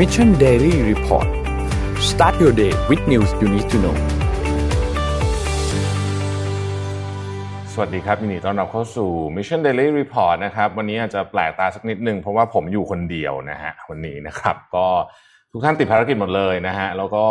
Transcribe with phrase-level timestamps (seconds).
[0.00, 1.28] Mission Daily Report
[2.10, 3.96] start your day with news you need to know
[7.72, 14.86] สวัสดีครับยินดีต้อนรับเข้าสู่ Mission Daily Report นะครับ วันนี้อาจจะแปลกตาสักนิดนึงเพราะว่าผมอยู่คนเดียวนะฮะวันนี้นะครับ ก็
[15.52, 17.24] ทุกท่านติดภารกิจหมดเลยนะฮะแล้วก็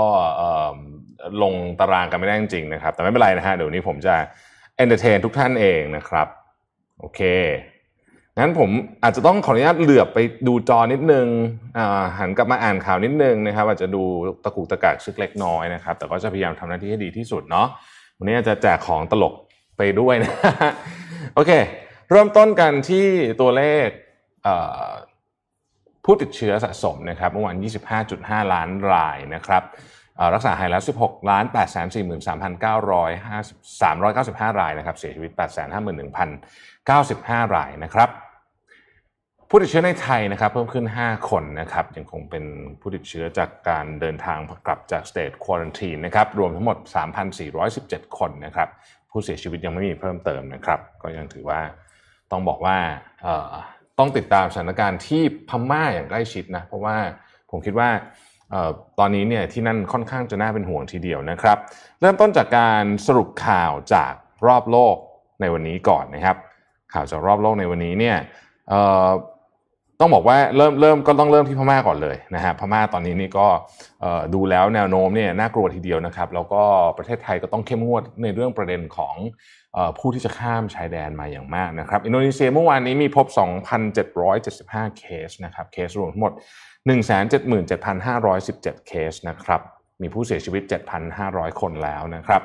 [1.43, 4.15] ลงตารางกันไม่ได้จริงๆนะครับ แต่ไม่เป็นไรนะฮะเดี๋ยววันนี้ผมจะ
[4.77, 6.27] entertain ทุกท่านเองนะครับ
[6.99, 7.21] โอเค
[8.39, 8.69] งั้นผม
[9.03, 11.27] อาจจะต้องขออนุญาตเหลือบไปดูจอนิดนึง
[12.17, 14.03] หันกลับมาอ่านข่าวนิดนึงนะครับ อาจจะดู
[14.43, 17.67] ตะกุกตะกักซึกเล็กน้อยนะครับ แต่ก็จะพยายามทำหน้าที่ให้ดีที่สุดเนาะ
[18.17, 19.33] วันนี้จะแจกของตลก
[19.77, 20.33] ไปด้วยนะ
[21.35, 21.51] โอเค
[22.11, 23.07] เริ่มต้นกันที่
[23.41, 23.87] ตัวเลข
[26.05, 27.55] ผู้ติดเชื้อสะสมนะครับเมื่อวาน
[28.05, 29.63] 25.5 ล้านรายนะครับ
[30.33, 31.91] รักษาหายแล้ว 16ล้าน8 4 3
[32.27, 35.39] 3 9 5 รายนะครับ เสียชีวิต 8
[35.73, 38.09] 5 1 95 รายนะครับ
[39.51, 42.43] ผู้ติดเชื้อในไทยนะครับเพิ่มขึ้น 5 คนนะครับยังคงเป็น
[42.79, 46.77] ผู้ติดเชื้อจากการเดินทางกลับจากสเตทควอรันทีนนะครับรวมทั้งหมด
[47.47, 48.69] 3,417 คนนะครับ
[49.11, 51.61] ผู้เสียชีวิตยังไม่มีเพิ่มเติมนะครับ ก็ยังถือว่า
[52.31, 52.77] ต้องบอกว่า
[53.99, 56.97] ต้องติดตามสถานการณ์ที่พม่าอย่างใกล้ชิดนะเพราะว่า
[57.49, 57.89] ผมคิดว่า
[58.99, 61.57] ตอนนี้เนี่ยที่นั่นค่อนข้างจะน่าเป็นห่วงทีเดียวนะครับ
[61.99, 64.13] เริ่มต้นจากการสรุปข่าวจาก
[64.47, 64.95] รอบโลก
[65.41, 66.37] ในวันนี้ก่อนนะครับ
[66.93, 68.17] ข่าวจากรอบโลกในวันนี้เนี่ย
[70.01, 73.47] ต้องบอกว่าเริ่มเริ่มก็ต้องเริ่มที่พม่าก่อนเลยนะฮะพม่าตอนนี้นี่ก็
[74.33, 76.63] ดูแล้วแนวโน้มเนี่ยน่ากลัวทีเดียวนะครับ แล้วก็
[76.97, 79.15] ประเทศไทยก็ต้องเข้มงวดในเรื่องประเด็นของ
[79.97, 83.25] ผู้ที่จะข้ามชายแดนมาอย่างมากนะครับอินโดนีเซียเมื่อวานนี้มีพบ
[83.91, 86.33] 2,775 เคสนะครับเคสรวมทั้งหมด
[87.59, 89.61] 177,517 เคสนะครับ
[90.01, 90.63] มีผู้เสียชีวิต
[91.11, 92.41] 7,500 คนแล้วนะครับ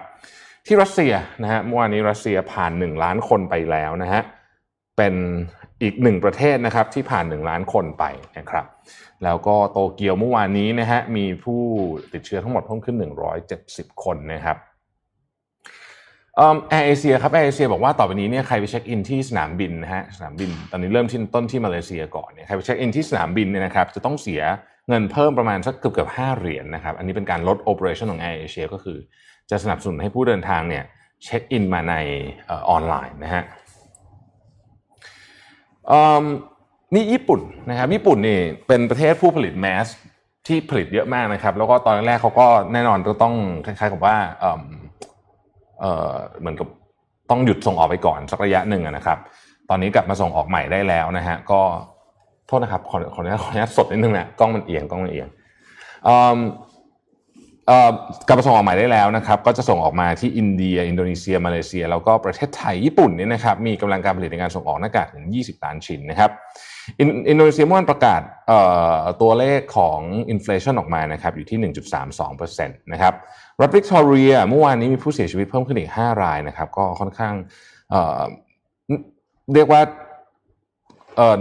[0.67, 4.23] ที่รัสเซียนะฮะเมื่อวานนี้รัสเซียผ่าน 1 ล้านคนไปแล้วนะฮะ
[4.97, 5.15] เป็น
[5.83, 8.05] อีกหนึ่งประเทศนะครับที่ผ่าน 1 ล้านคนไป
[8.39, 8.67] นะครับ
[9.25, 11.61] แล้วก็โตเกียวเมื่อวานนี้นะฮะมีผู้
[12.13, 12.97] ติดเชื้อทั้งหมดเพิ่มขึ้น
[13.51, 14.59] 170 คนนะครับ
[16.71, 24.43] แอร์เอเชียครับแอร์เอเชียบอกว่าต่อไปนี้เนี่ยใครไปเช็คอินที่สนามบินนะฮะสนามบินตอนนี้เริ่มที่ต้นที่มาเลเซียก่อนเนี่ยใครไปเช็คอินที่สนามบินเนี่ยนะครับจะต้องเสีย
[24.89, 28.99] เงินเพิ่มประมาณสักเกือบเกือบห้าเหรียญนะครับอันนี้เป็นการลด operation ของแอร์เอเชียก็คือ
[29.51, 30.85] จะสนับสนุนให้ผู้เดินทางเนี่ย
[31.25, 31.95] เช็คอินมาใน
[32.49, 33.43] ออนไลน์นะฮะ
[36.95, 39.87] นี่ญี่ปุ่นนะครับญี่ปุ่นนี่เป็นประเทศผู้ผลิตแมส
[40.47, 43.35] ที่ผลิตเยอะมากนะครับ แล้วก็ตอนแรกเขาก็แน่นอนก็ต้อง
[43.67, 44.17] คล้ายๆกับว่า
[46.41, 46.69] เหมือนกับ
[47.31, 49.19] ต้องหยุดส่งออกไปก่อนสักระยะหนึ่งนะครับ
[49.71, 51.61] ตอนนี้กลับมาส่งออกใหม่ได้แล้วนะฮะก็
[52.47, 55.29] โทษนะครับขอขออนุญาตขออนุญาตสดนิดนึงนะกล้องมันเอียงกล้องมันเอียง
[58.27, 66.31] กลับมาส่งออกใหม่ได้แล้วนะครับก็จะส่งออกมาที่อินเดีย อินโดนีเซีย มาเลเซีย แล้วก็ประเทศไทยญี่ปุ่นเนี่ยนะครับมีกำลังการผลิตในการส่งออกหน้ากากถึง 20 ล้านชิ้นนะครับ
[67.29, 68.21] อินโดนีเซียเมื่อวานประกาศ
[69.23, 70.01] ตัวเลขของ
[70.31, 71.73] inflation ออกมานะครับอยู่ที่
[72.21, 73.15] 1.32%นะครับ
[73.61, 77.35] รัฐวิกตอเรียเมื่อวานนี้มีผู้เสียชีวิตเพิ่มขึ้นอีก 5 รายนะครับก็ค่อนข้าง
[79.55, 79.81] เรียกว่า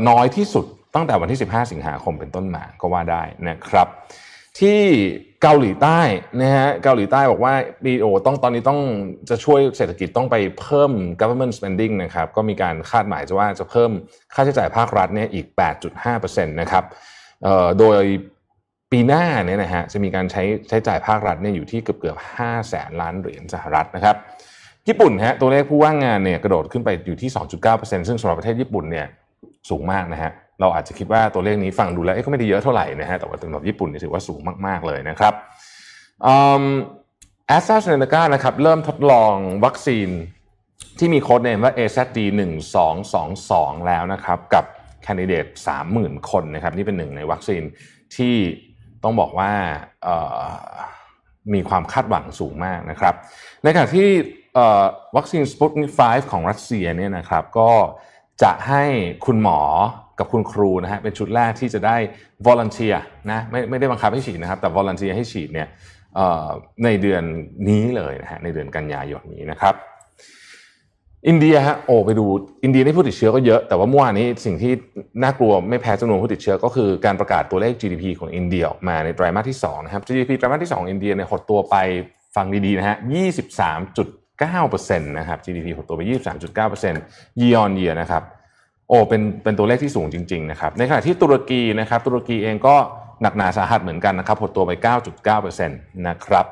[0.10, 3.88] น้อยที่สุดตั้งแต่วันที่ 15 สิงหาคมเป็นต้นมาก็ว่าได้นะครับ
[4.60, 4.80] ที่
[5.44, 6.00] เกาหลีใต้
[6.42, 7.54] นะฮะเกาหลีใต้บอกว่า
[7.86, 8.80] ดีโอต้องตอนนี้ต้อง
[9.30, 13.92] จะช่วยเศรษฐกิจต้องไปเพิ่ม government spending นะครับก็มีการคาดหมายจะว่าจะเพิ่ม
[14.34, 15.46] ค่าใช้จ่ายภาครัฐเนี่ยอีก
[16.02, 16.84] 8.5%นะครับ
[17.80, 18.04] โดย
[18.92, 24.16] ปีหน้าเนี่ยนะฮะจะมีการใช้ใช้จ่ายภาครัฐเนี่ยอยู่ที่เกือบเกือบ5แสนล้านเหรียญสหรัฐนะครับ
[24.88, 27.30] ญี่ปุ่นฮะตัวเลขผู้ว่างงานเนี่ยกระโดดขึ้นไปอยู่ที่
[27.64, 29.08] 2.9%ซึ่งสำหรับประเทศญี่ปุ่นเนี่ย
[29.70, 30.32] สูงมากนะฮะ
[30.64, 35.34] เราอาจจะคิดว่าตัวเลขนี้ฟังดูแล้วก็ไม่ได้เยอะเท่าไหร่นะฮะแต่ว่าสำหรับญี่ปุ่นนี่ถือว่าสูงมาก ๆ เลยนะครับ
[37.48, 39.36] แอสตราเซเนกานะครับเริ่มทดลอง
[39.66, 40.10] วัคซีน
[41.00, 42.20] ที่มีโค้ดเนมว่า AZD
[43.04, 44.66] 1222 แล้วนะครับ กับ
[45.04, 45.46] แคนดิเดต
[45.90, 47.64] 30,000 คนนะครับ นี่เป็นหนึ่งในวัคซีน
[48.16, 48.36] ที่
[49.04, 49.52] ต้องบอกว่า
[51.54, 53.14] มีความคาดหวังสูงมากนะครับ
[53.64, 54.08] ในขณะที่
[55.18, 57.72] วัคซีนสปุตนิก5ของรัสเซียเนี่ยนะครับ ก็
[58.44, 58.84] จะให้
[59.26, 59.60] คุณหมอ
[60.20, 61.98] กับคุณครูนะฮะเป็นชุดแรกที่จะได้
[62.48, 62.98] volunteer
[63.32, 65.68] นะไม่ไม่ได้บังคับให้ฉีดนะครับ แต่ volunteer ให้ฉีดเนี่ย
[66.84, 67.24] ในเดือน
[67.70, 69.76] นี้เลยนะฮะในเดือนกันยายนนี้นะครับ
[71.28, 72.26] อินเดียฮะโอ้ไปดู
[72.64, 74.72] อินเดียนี่ผู้ติดเชื้อก็เยอะ แต่ว่าเมื่อวานนี้สิ่งที่
[75.24, 81.76] น่ากลัวไม่แพ้จำนวนผู้ติดเชื้อก็คือการประกาศตัวเลข GDP ของอินเดียออกมาในไตรมาสที่2นะครับ GDP ไตรมาสที่ 2 อินเดียเนี่ยหดตัวไป
[82.36, 82.98] ฟังดีๆนะฮะ
[83.74, 86.02] 23.9%นะครับ GDP หดตัวไป
[86.72, 88.24] 23.9% year on year นะครับ
[88.94, 92.76] อ้เป็นเป็นตัวเลขที่สูงจริงๆนะครับในขณะที่ตุรกีนะครับตุรกีเองก็
[93.22, 94.72] หนักหนาสาหัสเหมือนกันนะครับหดตัวไป
[95.42, 96.46] 9.9%นะครับ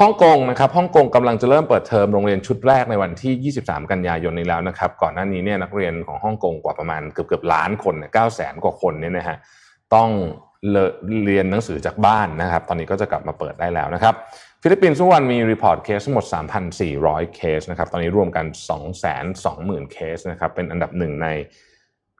[0.00, 9.36] ฮ่องกงนะครับฮ่องกงกำลังจะเริ่มเปิดเทอมโรงเรียนชุดแรกในวันที่ 23 กันยายนนี้แล้วนะครับก่อนหน้านี้เนี่ยนักเรียนของฮ่องกงกว่าประมาณเกือบเกือบล้านคนเนี่ยเก้าแสนกว่าคนเนี่ยนะฮะ
[9.94, 10.08] ต้อง
[11.24, 14.14] เรียนหนังสือจากบ้านนะครับ ตอนนี้ก็จะกลับมาเปิดได้แล้วนะครับ
[14.62, 16.24] ฟิลิปปินส์ทุกวันมี report เคสทั้งหมด
[16.80, 18.46] 3,400 เคสนะครับ ตอนนี้รวมกัน
[19.18, 21.28] 220,000 เคสนะครับ เป็นอันดับหนึ่งใน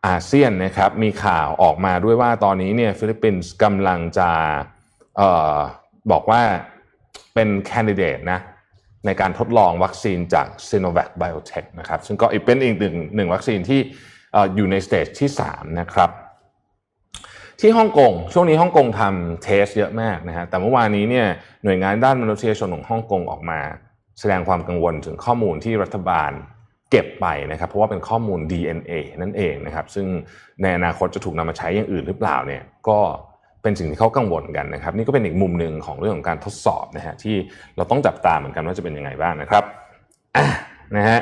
[0.06, 4.30] อาเซียนนะครับมีข่าวออกมาด้วยว่าตอนนี้เนี่ยฟิลิปปินส์กำลังจะ
[5.20, 5.22] อ
[5.54, 5.56] อ
[6.10, 6.42] บอกว่า
[7.34, 8.40] เป็นแคนดิเดตนะ
[9.06, 13.80] ในการทดลองวัคซีนจาก Sinovac Biotech นะครับซึ่งก็อีกเป็นอีกหนึ่งหนึ่งวัคซีนที่
[14.54, 16.10] อยู่ใน stage ที่ 3 นะครับ
[17.60, 21.26] ที่ฮ่องกงช่วงนี้ฮ่องกงทำ test เยอะมากนะฮะแต่เมื่อวานนี้เนี่ย
[21.64, 23.60] หน่วยงานด้านมนุษยชนของฮ่องกงออกมา
[24.20, 26.30] แสดงความกังวลถึงข้อมูลที่รัฐบาล
[26.90, 28.93] เก็บไปนะครับเพราะว่าเป็นข้อมูล DNA
[29.23, 30.06] นั่นเองนะครับซึ่ง
[30.62, 32.99] ในอนาคตจะถูกนำมาใช้อย่างอื่นหรือเปล่าเนี่ยก็
[33.62, 37.35] เป็นสิ่งที่เขากังวลกันนะครับ นี่ก็เป็นอีกมุมหนึ่งของเรื่องของการทดสอบนะฮะที่
[37.76, 39.64] เราต้องจับตาเหมือนกันว่าจะเป็นยังไงบ้างนะครับ
[40.96, 41.19] นะฮะ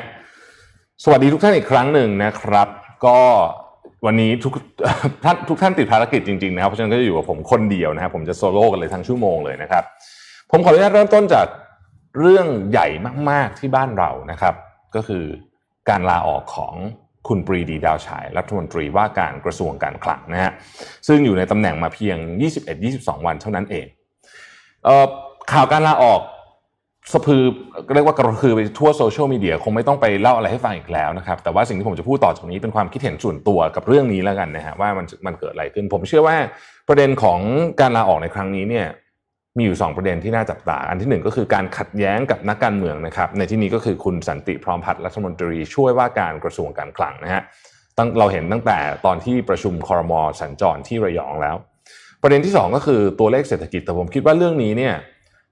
[1.03, 2.67] สวัสดีทุกท่านอีกครั้งหนึ่งนะครับ
[3.05, 3.19] ก็
[4.05, 4.53] วันนี้ทุก
[5.23, 9.83] ท่านทุกท่านติดภารกิจจริงๆนะครับเพราะฉะนั้นก็จะอยู่กับผมคนเดียวนะครับผมจะโซโล่กันเลยทั้งชั่วโมงเลยนะครับ
[10.51, 11.47] ผมขออนุญาตเริ่มต้นจาก
[12.19, 12.87] เรื่องใหญ่
[13.29, 14.55] มาก ๆที่บ้านเรานะครับ
[14.95, 15.23] ก็คือ
[15.89, 16.75] การลาออกของ
[17.27, 20.51] คุณปรีดีดาวฉายรัฐมนตรีว่าการกระทรวงการคลังนะฮะ
[21.07, 22.17] ซึ่งอยู่ในตำแหน่งมาเพียง
[22.73, 23.85] 21-22 วันเท่านั้นเอง
[24.85, 25.05] เออ
[25.51, 26.21] ข่าวการลาออก
[27.13, 27.43] สะพือ
[27.93, 36.37] เรียกว่ากระคือไปทั่วโซเชียลมีเดียคงไม่ต้องไปเล่าอะไรให้ฟังอีกแล้วนะครับแต่ว่าสิ่งที่ผมจะพูดต่อจากนี้เป็นความคิดเห็นส่วนตัวกับเรื่องนี้แล้วกันนะฮะว่ามันมันเกิดอะไรขึ้น ผมเชื่อว่า
[36.87, 37.39] ประเด็นของ
[37.79, 38.87] การลาออกในครั้งนี้เนี่ย
[39.57, 47.41] มีอยู่ 2 ประเด็นที่น่าจับตา อันที่ 1 ก็คือการขัดแย้งกับนักการเมืองนะครับ ในที่นี้ก็คือคุณสันติพร้อมพัฒน์รัฐมนตรีช่วยว่าการกระทรวงการคลังนะฮะ
[47.97, 51.55] ตั้งเราเห็นตั้งแต่ตอนที่ประชุมคอรมอสัญจรที่ระยองแล้ว
[52.21, 54.93] ประเด็นที่ 2 ก็คือตัวเลขเศรษฐกิจแต่ผมคิดว่าเรื่องนี้เนี่ย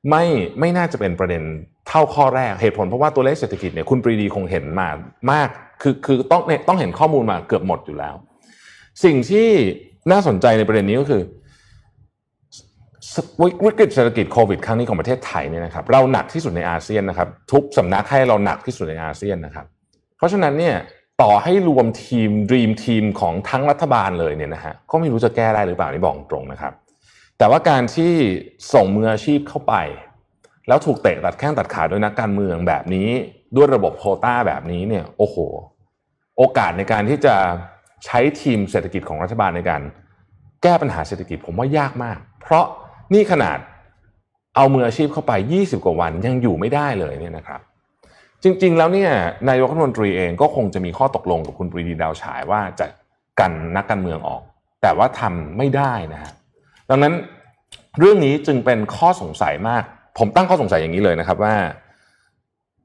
[0.10, 0.24] ไม่
[0.60, 1.44] ไม่น่าจะเป็นประเด็น
[1.88, 4.90] เท่าข้อแรกเหตุผลเพราะว่าตัวเลขเศรษฐกิจเนี่ยคุณปรีดีคงเห็นมา
[5.32, 5.50] มาก
[5.82, 8.16] คือคือต้องเนี่ยต้องเห็นข้อมูลมาเกือบหมดอยู่แล้ว
[9.04, 9.48] สิ่งที่
[10.12, 11.22] น่าสนใจในประเด็นนี้ก็คือ
[13.66, 19.66] วิกฤตเศรษฐกิจโควิดครั้งนี้ของประเทศไทยเนี่ยนะครับเราหนักที่สุดในอาเซียนนะครับ ทุกสำนักให้เราหนักที่สุดในอาเซียนนะครับ
[20.18, 20.76] เพราะฉะนั้นเนี่ย
[21.22, 26.74] ต่อให้รวมทีมดีมทีมของทั้งรัฐบาลเลยเนี่ยนะฮะก็ไม่รู้จะแก้ได้หรือเปล่านี่บอกตรงนะครับ
[27.38, 28.14] แต่ว่าการที่
[28.74, 29.76] ส่งมืออาชีพเข้าไป
[30.68, 33.10] แล้วถูกเตะตัดแข้งตัดขาโดยนักการเมืองแบบนี้
[33.56, 35.38] ด้วยระบบโคต้าแบบนี้เนี่ยโอ้โห
[36.38, 37.36] โอกาสในการที่จะ
[38.06, 39.82] ใช้ทีมเศรษฐกิจของรัฐบาลในการ
[40.64, 42.66] แก้ปัญหาเศรษฐกิจผมว่ายากมาก เพราะ
[43.14, 43.58] นี่ขนาด
[44.56, 47.62] เอามืออาชีพเข้าไป 20 กว่าวันยังอยู่ไม่ได้เลยเนี่ยนะครับ
[48.44, 49.12] จริงๆแล้วเนี่ย
[49.50, 52.86] นายกรัฐมนตรีเองก็คงจะมีข้อตกลงกับคุณปรีดีดาวฉายว่าจะ
[53.40, 54.42] กันนักการเมืองออก
[54.82, 56.32] แต่ว่าทำไม่ได้นะฮะ
[56.90, 57.14] ดังนั้น
[58.00, 59.84] เรื่องนี้จึงเป็นข้อสงสัยมาก
[60.18, 61.56] ผมตั้งข้อสงสัยอย่างนี้เลยนะครับว่า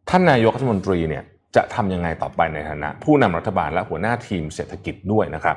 [0.08, 1.24] ท่านนายกรัฐมนตรีเนี่ย
[1.56, 5.56] จะทำยังไงต่อไปในฐานะ ผู้นำรัฐบาลและหัวหน้าทีมเศรษฐกิจด้วยนะครับ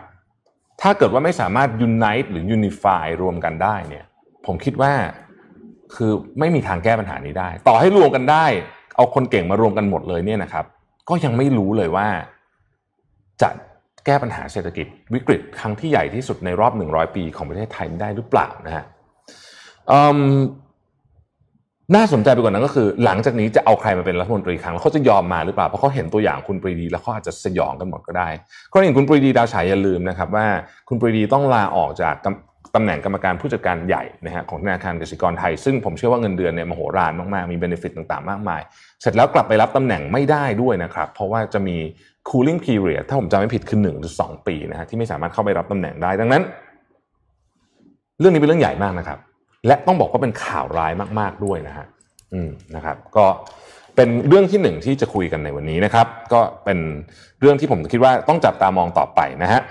[0.82, 4.06] ถ้าเกิดว่าไม่สามารถยูนไนต์หรือยูนิฟายรวมกันได้เนี่ย
[4.46, 4.94] ผมคิดว่า
[5.96, 8.46] คือไม่มีทางแก้ปัญหานี้ได้ ต่อให้รวมกันได้
[8.96, 10.66] เอาคนเก่งมารวมกันหมดเลยเนี่ยนะครับ
[11.10, 12.08] ก็ยังไม่รู้เลยว่า
[13.42, 13.50] จะ
[14.06, 18.86] แก้ปัญหาเศรษฐกิจ วิกฤตครั้งที่ใหญ่ที่สุดในรอบ 100 ปีของประเทศไทยได้หรือเปล่านะฮะ
[21.96, 28.28] น่าสนใจไปกว่านั้นก็คือ หลังจากนี้จะเอาใครมาเป็นรัฐมนตรีคลังแล้วเขาจะยอมมาหรือเปล่าเพราะเขาเห็นตัวอย่างคุณปรีดีแล้วเขาอาจจะสยองกันหมดก็ได้
[28.74, 30.46] ก็อย่างคุณปรีดีดาวฉายอย่าลืมนะครับว่า
[30.88, 32.16] คุณปรีดีต้องลาออกจาก
[32.76, 38.62] ตำแหน่งกรรมการผู้จัดการใหญ่นะฮะของธนาคารกสิกรไทย ซึ่งผมเชื่อว่าเงินเดือนเนี่ยมโหฬารมากๆ มี benefit ต่างๆ มากมาย
[39.02, 41.78] เสร็จแล้วกลับไปรับตำแหน่งไม่ได้ด้วยนะครับ เพราะว่าจะมี
[42.30, 46.42] cooling period ถ้าผมจำไม่ผิดคือหนึ่งหรือสองปีนะฮะที่ไม่สามารถเข้าไปรับตำแหน่งได้ดังนั้น
[48.20, 49.20] เรื่องนี้เป็นเรื่องใหญ่มากนะครับ
[49.68, 51.86] และต้องบอกว่าเป็นข่าวร้ายมาก ๆด้วยนะฮะ
[52.34, 53.26] อืมนะครับ ก็
[53.96, 56.80] เป็นเรื่องที่หนึ่งที่จะคุยกันในวันนี้นะครับ ก็เป็น
[57.40, 59.62] เรื่องที่ผมคิดว่าต้องจับตามองต่อไปนะฮะ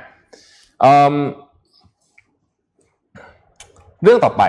[4.05, 4.45] เรื่องต่อไป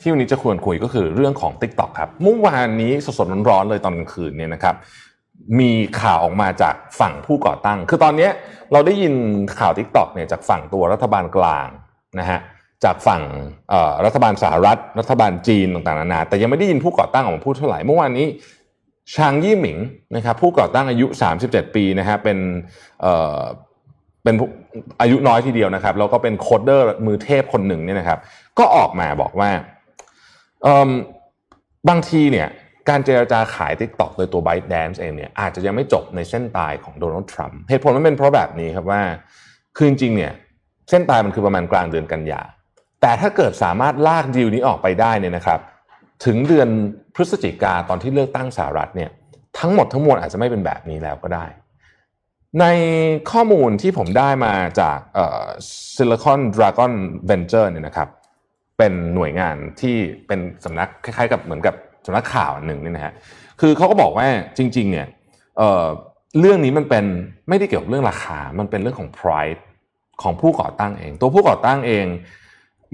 [0.00, 4.74] ที่วันนี้จะควรคุยก็คือเรื่องของ Tik t o อกครับเมื่อวานนี้สดๆร้อนๆเลยตอนกลางคืนเนี่ยนะครับ
[5.60, 8.28] มีข่าวออกมาจากฝั่งผู้ก่อตั้ง คือตอนนี้
[8.72, 9.14] เราได้ยิน
[9.58, 11.68] ข่าว Tik t o อกเนี่ยจากฝั่งตัวรัฐบาลกลาง
[12.18, 12.40] นะฮะ
[12.84, 13.22] จากฝั่ง
[14.04, 18.26] รัฐบาลสหรัฐ รัฐบาลจีนต่างๆนานาแต่ยังไม่ได้ยินผู้ก่อตั้งออกมาพูดเท่าไหร่เมื่อวานนี้
[19.14, 19.78] ชางยี่หมิง
[20.16, 21.06] นะครับผู้ก่อตั้งอายุ
[21.42, 22.38] 37 ปีนะฮะเป็น
[24.24, 24.34] เป็น
[25.00, 28.18] อายุน้อยทีเดียวนะครับแล้วก็เป็นโคดเดอร์มือเทพคนหนึ่งเนี่ยนะครับ
[28.58, 29.50] ก็ออกมาบอกว่า
[31.88, 32.48] บางทีเนี่ย
[32.88, 39.02] การเจรจาขาย Tik t o อกโดยตัว ByteDance เองเนี่ยอาจจะยังไม่จบในเส้นตายของโดนัลด์ทรัมป์เหตุผลมันเป็นเพราะแบบนี้ครับว่า
[39.76, 40.32] คือจริงๆเนี่ย
[40.90, 42.40] เส้นตายมันคือประมาณกลางเดือนกันยา
[43.00, 45.60] แต่ถ้าเกิดสามารถลากดีลนี้ออกไปได้เนี่ยนะครับ
[46.24, 46.68] ถึงเดือน
[47.14, 49.10] พฤศจิกาตอนที่เลือกตั้งสหรัฐเนี่ย
[49.58, 51.46] ทั้งหมดทั้งมวลอาจจะไม่เป็นแบบนี้แล้วก็ได้
[52.60, 52.64] ใน
[53.30, 54.98] ข้อมูลที่ผมได้มาจาก
[55.94, 56.92] Silicon Dragon
[57.30, 58.08] Venture เนี่ยนะครับ
[58.78, 61.74] เป็นหน่วยงานที่เป็นสำนักคล้ายๆ กับเหมือนกับ
[62.06, 63.14] สำนักข่าวหนึ่งนี่นะฮะ
[63.60, 64.26] คือเขาก็บอกว่า
[64.58, 65.06] จริง ๆ เนี่ย
[65.56, 67.04] เเรื่องนี้มันเป็น
[67.48, 69.60] ไม่ได้เกี่ยวกับเรื่องราคา มันเป็นเรื่องของ pride
[70.22, 72.06] ของผู้ก่อตั้งเอง ตัวผู้ก่อตั้งเอง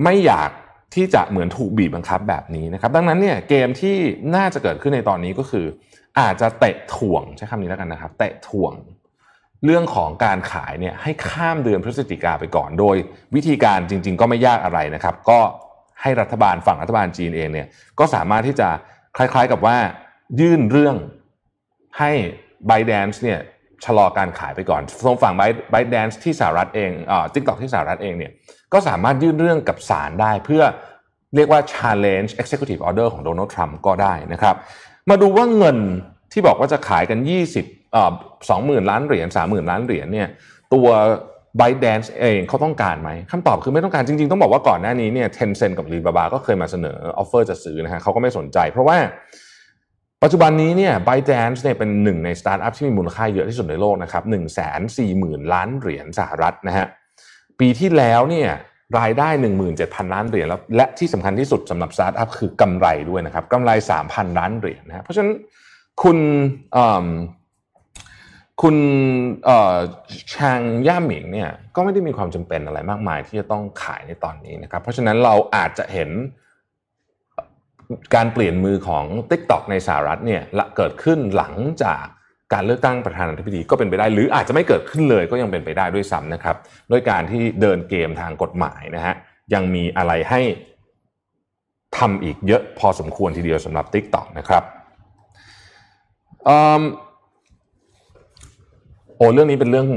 [0.04, 0.50] ไม่อยาก
[0.94, 3.96] ที่จะเหมือนถูกบีบบังคับแบบนี้นะครับ ดังนั้นเนี่ยเกมที่
[4.36, 5.66] น่าจะเกิดขึ้นในตอนนี้ก็คือ
[6.20, 8.72] อาจจะเตะถ่วงใช้คำนี้แล้วกันนะครับ เตะถ่วง
[9.64, 12.96] เรื่องของการขายเนี่ยให้ข้ามเดือนพฤศจิกาไปก่อนโดย
[13.34, 15.40] วิธีการจริง ๆ ก็ไม่ยากอะไรนะครับ ก็
[16.02, 17.66] ให้รัฐบาลฝั่งรัฐบาลจีนเองเนี่ย
[17.98, 18.68] ก็สามารถที่จะ
[19.16, 19.76] คล้ายๆกับว่า
[20.40, 20.96] ยื่นเรื่อง
[21.98, 22.10] ให้
[22.70, 23.40] b y d a n c e เนี่ย
[23.84, 25.34] ชะลอการขายไปก่อนทรงฝั่ง
[25.72, 28.32] b y d a n c e ที่สหรัฐเองอ่าทิกตอกที่สหรัฐเองเนี่ย
[28.72, 30.62] ก็สามารถยื่นเรื่องกับศาลได้เพื่อ
[31.34, 34.56] เรียกว่า challenge executive order ของโดนัลด์ทรัมป์ก็ได้นะครับ
[35.10, 35.78] มาดูว่าเงิน
[36.32, 37.18] ที่บอกว่าจะขายกัน
[37.58, 38.12] 20อ่า
[38.50, 40.28] 20,000 ล้านเหรียญ30,000 ล้านเหรียญเนี่ย
[40.74, 40.86] ตัว
[41.60, 47.48] b y d a n c e เองเขาต้องการไหมคำตอบคือไม่ต้องการจริง ๆ ต้องบอกว่าก่อนหน้านี้เนี่ย Tencent กับ Alibaba ก็เคยมาเสนอ offer
[47.50, 48.98] จะซื้อนะฮะเขาก็ไม่สนใจ เพราะว่า
[50.22, 54.38] ปัจจุบันนี้เนี่ย ByteDance เนี่ยเป็นหนึ่งในสตาร์ทอัพที่มีมูลค่าเยอะที่สุดในโลกนะครับ1 4 0
[54.96, 56.86] 0 0 0ล้านเหรียญสหรัฐนะฮะ
[57.60, 58.50] ปีที่แล้วเนี่ย
[58.98, 59.28] รายได้
[59.70, 63.70] 17,000 ล้านเหรียญแล้วและที่สำคัญที่สุดสำหรับสตาร์ทอัพคือกำไรด้วยนะครับกำไร
[64.04, 65.32] 3,000 ล้านเหรียญนะเพราะฉะนั้น
[66.02, 66.18] คุณ
[68.62, 68.76] คุณ
[70.34, 76.10] ชางย่าหมิงเนี่ยก็ไม่ได้มีความจำเป็นอะไรมากมายที่จะต้องขายในตอนนี้นะครับ เพราะฉะนั้นเราอาจจะเห็น
[78.14, 80.42] การเปลี่ยนมือของ TikTok ในสหรัฐเนี่ย
[80.76, 82.04] เกิดขึ้นหลังจาก
[82.52, 86.56] การเลือกตั้งประธานาธิบดีก็เป็นไปได้ หรืออาจจะไม่เกิดขึ้นเลยก็ยังเป็นไปได้ด้วยซ้ำนะครับ
[86.90, 89.14] ด้วยการที่เดินเกมทางกฎหมายนะฮะ
[89.54, 90.40] ยังมีอะไรให้
[91.98, 94.62] ทำอีกเยอะพอสมควรทีเดียวสำหรับ TikTok นะครับ
[96.46, 99.88] โอ้เรื่องนี้เป็นเรื่อง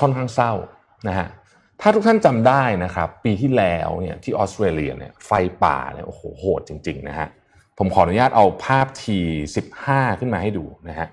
[0.00, 0.52] ค่อนข้างเศร้า
[1.08, 1.28] นะฮะ
[1.80, 5.30] ถ้าทุกท่านจำได้นะครับ ปีที่แล้วเนี่ยที่ออสเตรเลียเนี่ยไฟ
[5.64, 7.28] ป่าเนี่ยโอ้โหโหดจริง ๆ นะฮะ
[7.78, 9.18] ผมขออนุญาตเอาภาพที
[9.68, 11.08] 15 ขึ้นมาให้ดูนะฮะ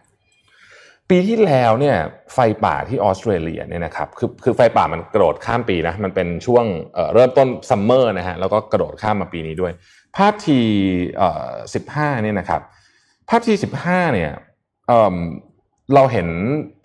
[1.09, 1.97] ปีที่แล้วเนี่ย
[2.33, 9.71] ไฟป่าที่ออสเตรเลียเนี่ยนะครับคือคือไฟป่ามันกระโดดข้ามปีนะมันเป็นช่วงเเริ่มต้นซัมเมอร์นะฮะแล้วก็กระโดดข้ามมาปีนี้ด้วย
[10.17, 10.59] ภาพที
[11.73, 12.61] สิบห้าเนี่ยนะครับ
[13.29, 14.31] ภาพทีสิบห้าเนี่ย
[15.95, 16.27] เราเห็น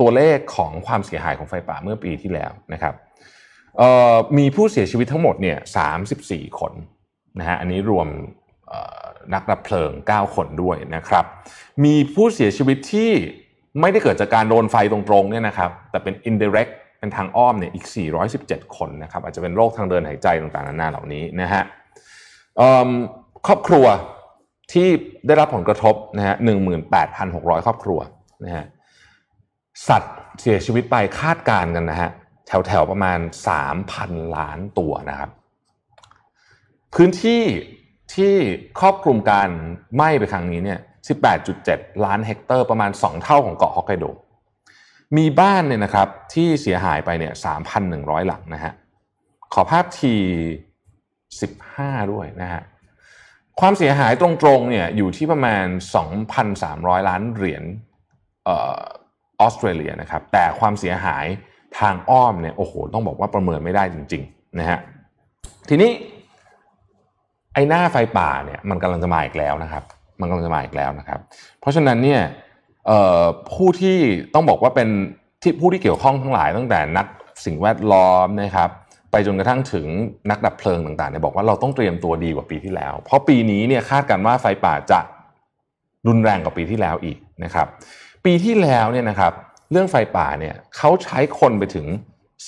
[0.00, 2.94] ตัวเลขของความเสียหายของไฟป่าเมื่อปีที่แล้วนะครับ
[4.38, 5.58] มีผู้เสียชีวิตทั้งหมดเนี่ย
[6.08, 6.72] 34คน
[7.38, 8.08] นะฮะอันนี้รวม
[9.34, 11.24] นักดับเพลิง 9 คนด้วยนะครับ
[11.84, 13.10] มีผู้เสียชีวิตที่
[13.80, 17.86] ไม่ได้เกิดจากการโดนไฟตรงๆเนี่ยนะครับ แต่เป็น indirect เป็นทางอ้อมเนี่ยอีก
[18.30, 21.62] 417 คนนะครับ อาจจะเป็นโรคทางเดินหายใจต่างๆนานาเหล่านี้นะฮะ
[23.46, 23.86] ครอบครัว
[24.72, 24.88] ที่
[25.26, 26.34] ได้รับผลกระทบนะฮะ
[27.00, 27.98] 18,600 ครอบครัว
[28.44, 28.64] นะฮะ
[29.88, 32.10] สัตว์เสียชีวิตไปคาดการณ์กันนะฮะ
[32.46, 33.18] แถวๆประมาณ
[33.78, 35.30] 3,000 ล้านตัวนะครับ
[36.94, 37.42] พื้นที่
[38.14, 38.34] ที่
[38.80, 39.48] ครอบคลุมการ
[39.94, 40.80] ไหม้ไปครั้งนี้เนี่ย
[41.36, 44.04] 18.7 ล้านเฮกเตอร์ประมาณ 2 เท่าของเกาะฮอกไกโด
[45.16, 47.32] มีบ้านเนี่ยนะครับที่เสียหายไปเนี่ย
[47.80, 48.72] 3,100 หลังนะฮะ
[49.52, 50.14] ขอภาพที
[51.34, 52.62] 15 ด้วยนะฮะ
[53.60, 55.64] ความเสียหายตรงๆเนี่ยอยู่ที่ประมาณ
[56.36, 57.64] 2,300 ล้านเหรียญ
[59.42, 61.26] ออสเตรเลียนะครับแต่ความเสียหาย
[61.78, 64.78] ทางอ้อมเนี่ยโอ้โหต้องบอกว่าประเมินไม่ได้จริงๆนะฮะ
[65.68, 65.90] ทีนี้
[67.54, 69.84] ไอ้หน้าไฟป่าเนี่ยมันกำลังจะมาอีกแล้วนะครับ
[70.20, 71.20] มันกำลังจะมาอีกแล้วนะครับ
[71.60, 72.20] เพราะฉะนั้นเนี่ย
[73.54, 73.96] ผู้ที่
[74.34, 74.88] ต้องบอกว่าเป็น
[75.42, 77.06] ที่ผู้ที่เกี่ยวข้องทั้งหลายตั้งแต่นัก
[77.44, 78.70] สิ่งแวดล้อมนะครับ
[79.10, 79.86] ไปจนกระทั่งถึง
[80.30, 85.00] นักดับเพลิงต่างๆเนี่ยบอกว่าเราต้องเตรียมตัวดีกว่าปีที่แล้ว เพราะปีนี้เนี่ยคาดกันว่าไฟป่าจะ
[86.08, 87.66] รุนแรงกว่าปีที่แล้วอีกนะครับ
[88.24, 89.32] ปีที่แล้วเนี่ยนะครับ
[89.72, 91.86] เรื่องไฟป่าเนี่ยเขาใช้คนไปถึง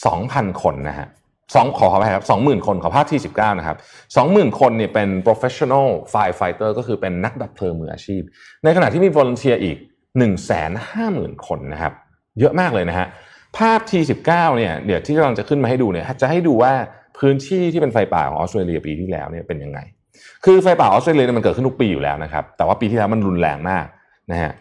[0.00, 1.08] 2,000 คนนะฮะ
[1.54, 3.76] สองขอขอไปครับสองหมื่นคนขอภาพที่สิบเก้านะครับ
[4.16, 8.22] สองหมื่นคนเนี่ยเป็น professional firefighter ก็คือเป็นนักดับเพลิงมืออาชีพ
[8.64, 11.92] ในขณะที่มี volunteer อีก1นึ่งแสนห้าหมื่นคนนะครับ
[12.40, 13.06] เยอะมากเลยนะฮะ
[13.58, 16.72] ภาพที่สิบเก้าเนี่ยเดี๋ยวที่กำลังจะขึ้นมาให้ดูเนี่ยจะให้ดูว่า
[17.18, 19.78] พื้นที่ที่เป็นไฟป่าของออสเตรเลียปีที่แล้วเนี่ยเป็นยังไง
[20.44, 23.86] คือไฟป่าออสเตรเลียมันเกิดขึ้นทุกปีอยู่แล้วนะครับ แต่ว่าปีที่แล้วมันรุนแรงมาก
[24.32, 24.52] นะฮะ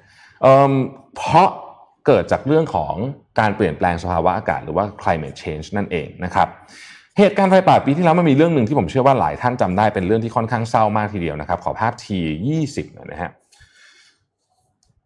[1.16, 1.48] เพราะ
[2.06, 2.94] เกิดจากเรื่องของ
[3.40, 6.48] การเปลี่ยนแปลงสภาวะอากาศหรือว่า climate change นั่นเองนะครับ
[7.18, 13.32] เหตุการณ์ไฟป่าปีที่แล้วมันมีเรื่องหนึ่งที่ผมเชื่อว่าหลายท่านจำได้เป็นเรื่องที่ค่อนข้างเศร้ามากทีเดียวนะครับ ขอภาพทียี่สิบนะฮะ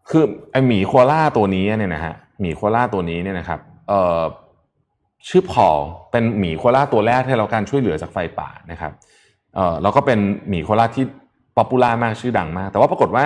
[0.09, 3.59] คือไอหมีโคล่าตัวนี้เนี่ยนะฮะหมีโคล่าตัวนี้เนี่ยนะครับ
[3.89, 4.21] เอ่อ
[5.27, 5.67] ชื่อพอ
[6.11, 8.91] เป็นหมีโคล่าตัวแรกที่เราการช่วยเหลือจากไฟป่านะครับ
[9.55, 11.05] เอ่อแล้วก็เป็นหมีโคล่าที่
[11.57, 13.25] popular มากชื่อดังมาก แต่ว่าปรากฏว่า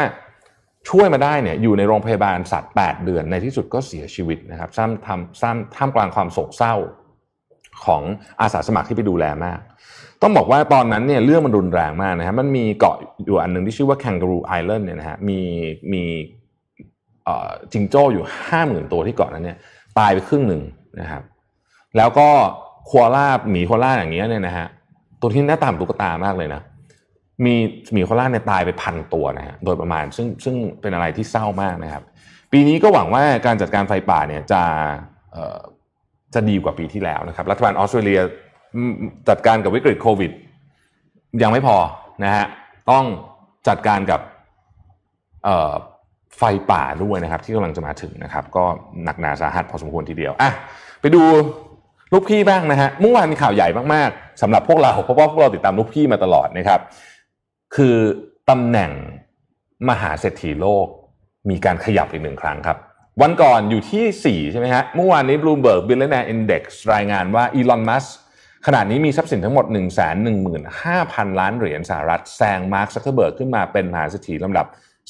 [0.90, 6.76] ช่วยมาได้เนี่ยอยู่ในโรงพยาบาลสัตว์ 8 เดือนในที่สุดก็เสียชีวิตนะครับซ้ำทำซ้ำท่ามกลางความโศกเศร้า
[7.86, 8.02] ของ
[8.42, 9.60] อาสาสมัครที่ไปดูแลมาก
[10.22, 12.96] ต้องบอกว่าตอนนั้นเนี่ยเรื่องมันรุนแรงมากนะฮะมันมีเกาะ
[13.26, 15.40] อยู่อันหนึ่งที่ชื่อว่า Kangaroo Island เนี่ยนะฮะมี
[15.94, 16.04] มี
[17.72, 19.58] จิงโจ้อยู่ห้าหมื่นตัวที่เกาะนั้นเนี่ย
[20.00, 20.62] ตายไปครึ่งหนึ่ง
[21.00, 21.24] นะครับ
[21.98, 22.30] แล้วก็
[22.90, 24.68] โคอาล่าหมีโคอาล่าอย่างเงี้ยเนี่ยนะฮะ
[25.22, 26.62] ตัวที่หน้าตามตุ๊กตามากเลยนะ
[27.46, 27.56] มี
[27.94, 32.04] หมีโควอล่าเนี่ยตายไปพันตัวนะฮะโดยประมาณซึ่งซึ่งเป็นอะไรที่เศร้ามากนะครับ
[32.52, 34.62] ปีนี้ก็หวังว่าการจัดการไฟป่าเนี่ยจะ
[36.34, 38.22] จะดีกว่าปีที่แล้วนะครับ รัฐบาลออสเตรเลีย
[39.30, 40.32] จัดการกับวิกฤตโควิด
[41.42, 41.78] ยังไม่พอ
[42.24, 42.46] นะฮะ
[42.92, 43.04] ต้อง
[43.68, 44.22] จัดการกับ
[46.38, 48.64] ไฟป่าด้วยนะครับ ที่กำลังจะมาถึงนะครับ ก็
[49.04, 50.52] หนักหนาสาหัสพอสมควรทีเดียวอะ
[51.02, 51.24] ไปดู
[52.14, 56.80] ลูกพี่บ้างนะฮะเมื่อวานมีข่าวใหญ่มากๆสำหรับพวกเราเพราะว่าพวกเราติดตามลูกพี่มาตลอดนะครับ
[57.76, 57.96] คือ
[58.50, 58.92] ตำแหน่ง
[59.90, 60.88] มหาเศรษฐีโลก
[61.50, 62.78] มีการขยับอีกหนึ่งครั้งครับ
[63.22, 66.64] วันก่อนอยู่ที่ 4 ใช่ไหมฮะ เมื่อวานนี้ Bloomberg Billionaire Index
[66.94, 68.06] รายงานว่าอีลอนมัส
[68.66, 69.88] ขณะนี้มีทรัพย์สินทั้งหมด 1 1 5 0
[71.16, 74.68] 0 0 ล้านเหรียญสหรัฐแซงมาร์คซักเคอร์เบิร์กขึ้นมาเป็นมหาเศรษฐีลำดับ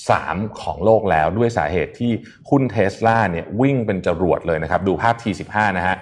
[0.08, 2.12] 3 ของโลกแล้วด้วยสาเหตุที่
[2.50, 5.96] หุ้นเทสลาเนี่ยวิ่งเป็นจรวดเลยนะครับ ดูภาพ T15 นะฮะ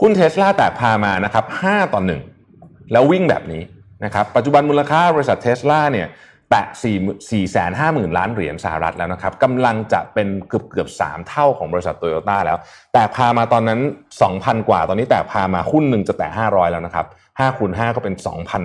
[0.00, 2.00] หุ้นเทสลาแตกพามานะครับ5ต่อ
[2.46, 3.62] 1 แล้ววิ่งแบบนี้
[4.04, 6.08] นะครับปัจจุบันมูลค่าบริษัทเทสลาเนี่ย
[6.50, 12.58] แตะ4 4 5 0 0 0 0 ล้านเหรียญสหรัฐแล้วนะครับกำลังจะเป็นเกือบเกือบ3เท่าของบริษัทโตโยต้าแล้ว
[12.92, 13.80] แต่พามาตอนนั้น
[14.24, 18.14] 2,000 กว่าตอนนี้แต่พามาหุ้นหนึ่งจะแตะ500 แล้วนะครับ5คูณ5ก็เป็น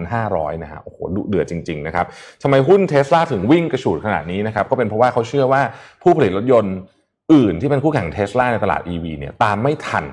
[0.05, 2.05] 2,500 นะฮะโอ้โหดุเดือดจริง ๆ นะครับ
[2.43, 5.61] ทำไมหุ้นเทสลาถึงวิ่งกระฉูดขนาดนี้นะครับก็เป็นเพราะว่าเขาเชื่อว่า
[6.01, 6.75] ผู้ผลิตรถยนต์
[7.33, 10.05] อื่นที่เป็นคู่แข่งเทสลาในตลาด EV เนี่ยตามไม่ทัน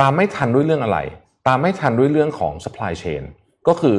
[0.00, 0.98] ตามไม่ทันด้วยเรื่องอะไร
[1.48, 3.22] ตามไม่ทันด้วยเรื่องของ supply chain
[3.68, 3.96] ก็คือ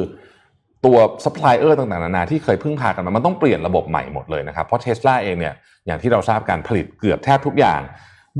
[0.84, 5.54] ตัวซัพพลายเออร์ต่างๆนานาที่เคยพึ่งพากันมามันต้องเปลี่ยนระบบใหม่หมดเลยนะครับ เพราะเทสลาเองเนี่ย
[5.86, 7.80] อย่างที่เราทราบการผลิตเกือบแทบทุกอย่าง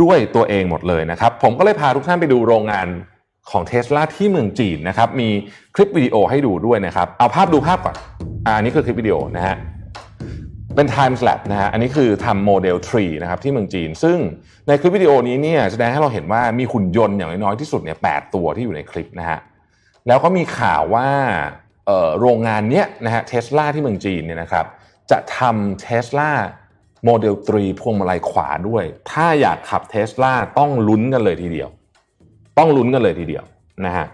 [0.03, 2.87] ด้วยตัวเองหมดเลยนะครับ ผมก็เลยพาทุกท่านไปดูโรงงาน
[3.51, 5.29] ของเทสลาที่เมืองจีนนะครับ มี
[5.75, 7.97] คลิปวิดีโอให้ดูด้วยนะครับ เอาภาพดูภาพก่อน
[8.47, 9.57] อันนี้คือคลิปวิดีโอนะฮะ
[10.77, 14.19] เป็น time lapse นะฮะอันนี้คือทำโมเดล 3 นะครับที่เมืองจีน ซึ่ง
[14.67, 19.39] ในคลิปวิดีโอนี้เนี่ยแสดงให้เราเห็นว่ามีหุ่นยนต์อย่างน้อยที่สุดเนี่ยแปดตัวที่อยู่ในคลิปนะฮะ
[20.07, 21.09] แล้วก็มีข่าวว่า
[22.21, 24.67] โรงงานเนี้ยนะฮะเทสลาที่เมืองจีนเนี่ยนะครับ
[25.11, 26.31] จะทำเทสลา
[27.05, 31.69] โมเดล3พวงมาลัยขวาด้วย ถ้าอยากขับเทสลาต้องลุ้นกันเลยทีเดียว
[32.59, 33.45] ต้องลุ้นกันเลยทีเดียว
[33.87, 34.07] นะฮะ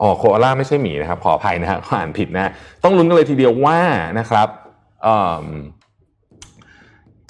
[0.00, 2.52] อ๋อโคอาล่าไม่ใช่หมีนะครับ ขออภัยนะฮะอ่านผิดนะ
[2.84, 3.80] ต้องลุ้นกันเลยทีเดียวว่า
[4.18, 4.48] นะครับ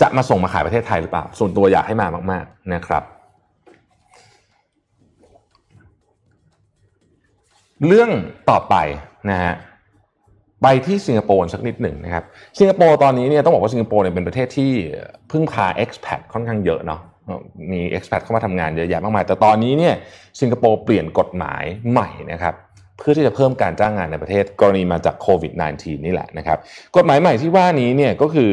[0.00, 3.02] จะมาส่งมาขายประเทศไทยหรือเปล่า ส่วนตัวอยากให้มามาก ๆ นะครับ
[7.86, 8.10] เรื่อง
[8.50, 8.74] ต่อไป
[9.30, 9.54] นะฮะ
[10.62, 12.24] ไปที่สิงคโปร์สักนิดหนึ่งนะครับ
[12.58, 14.72] สิงคโปร์ตอนนี้เนี่ยต้องบอกว่าสิงคโปร์เนี่ยเป็นประเทศที่
[15.30, 17.00] พึ่งพา expat ค่อนข้างเยอะเนาะ
[17.72, 19.94] มี expat เข้ามาทำงานเยอะแยะมากมาย แต่ตอนนี้เนี่ย
[20.40, 22.54] สิงคโปร์เปลี่ยนกฎหมายใหม่นะครับ
[22.98, 26.58] เพื่อที่จะเพิ่มการจ้างงานในประเทศกรณีมาจากโควิด -19 นี่แหละนะครับ
[26.96, 28.52] กฎหมายใหม่ที่ว่านี้เนี่ยก็คือ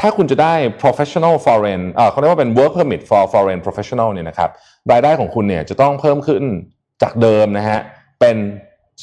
[0.00, 4.50] ถ้าคุณจะได้ professional foreign เขาเรียกว่าเป็น work permit for foreign professional เนี่ยนะครับ
[4.92, 6.42] รายได้ของคุณเนี่ยจะต้องเพิ่มขึ้น
[7.02, 7.78] จากเดิมนะฮะ
[8.20, 8.36] เป็น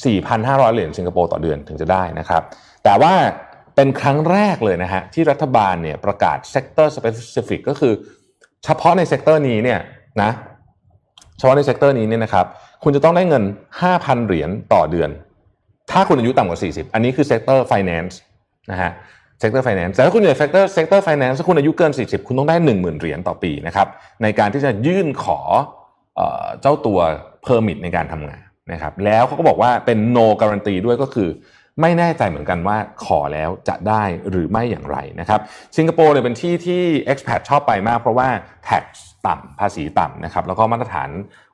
[0.04, 2.42] 4,500 เหรียญสิงคโปร์ต่อเดือนถึงจะได้นะครับ
[2.84, 3.14] แต่ว่า
[3.76, 7.94] เป็นครั้งแรกเลยนะฮะที่รัฐบาลเนี่ยประกาศ sector specific ก็คือ
[8.66, 9.80] เฉพาะใน sector นี้เนี่ย
[10.22, 10.32] นะ
[11.38, 12.46] เฉพาะใน sector นี้เนี่ยนะครับ
[12.84, 13.44] คุณจะต้องได้เงิน
[13.84, 15.10] 5,000 เหรียญต่อเดือน
[15.92, 18.14] ถ้าคุณอายุต่ำกว่า 40 อันนี้คือเซกเตอร์ finance
[18.72, 18.92] นะฮะ
[19.40, 23.88] เซกเตอร์ไฟแนนซ์แต่ถ้าคุณอยู่ในเซกเตอร์เซกเตอร์ไฟแนนซ์ถ้าคุณอายุเกิน 40 คุณต้องได้ 10,000 เหรียญต่อปีนะครับ
[24.24, 25.40] ในการที่จะยื่นขอ
[26.62, 27.00] เจ้าตัว
[27.44, 31.30] permit ในการทำงาน นะครับแล้วเขาก็บอกว่าเป็น no guarantee ด้วยก็คือ
[31.82, 35.40] ไม่แน่ใจเหมือนกันว่าขอแล้วจะได้หรือไม่อย่างไรนะครับ
[35.78, 38.28] สิงคโปร์เนี่ยเป็นที่ที่ expat ชอบไปมาก เพราะว่า
[38.70, 38.86] tax
[39.28, 41.10] ต่ำภาษีต่ำนะครับแล้วก็มาตรฐาน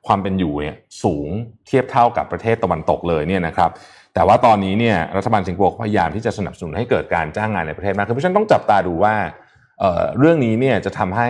[0.06, 1.28] ความเป็นอยู่เนี่ยสูง
[1.66, 3.70] เทียบเท่ากับประเทศตะวันตกเลยเนี่ยนะครับ
[4.14, 9.14] แต่ว่าตอนนี้เนี่ยรัฐบาลสิงคโปร์พยายามที่จะสนับสนุนให้เกิดการจ้างงานในประเทศมากขึ้นเพราะฉะนั้นต้องจับตาดูว่า
[10.18, 11.28] เรื่องนี้เนี่ยจะทำให้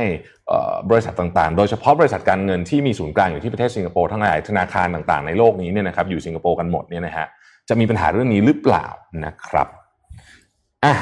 [0.91, 7.27] บริษัทต่างๆ โดยเฉพาะบริษัทการเงินที่มีศูนย์กลางอยู่ที่ประเทศสิงคโปร์ทั้งหลายธนาคารต่างๆในโลกนี้เนี่ยนะครับอยู่สิงคโปร์กันหมดเนี่ยนะฮะ
[7.69, 8.87] จะมีปัญหาเรื่องนี้หรือเปล่า
[9.25, 9.69] นะครับ
[10.85, 10.95] อะ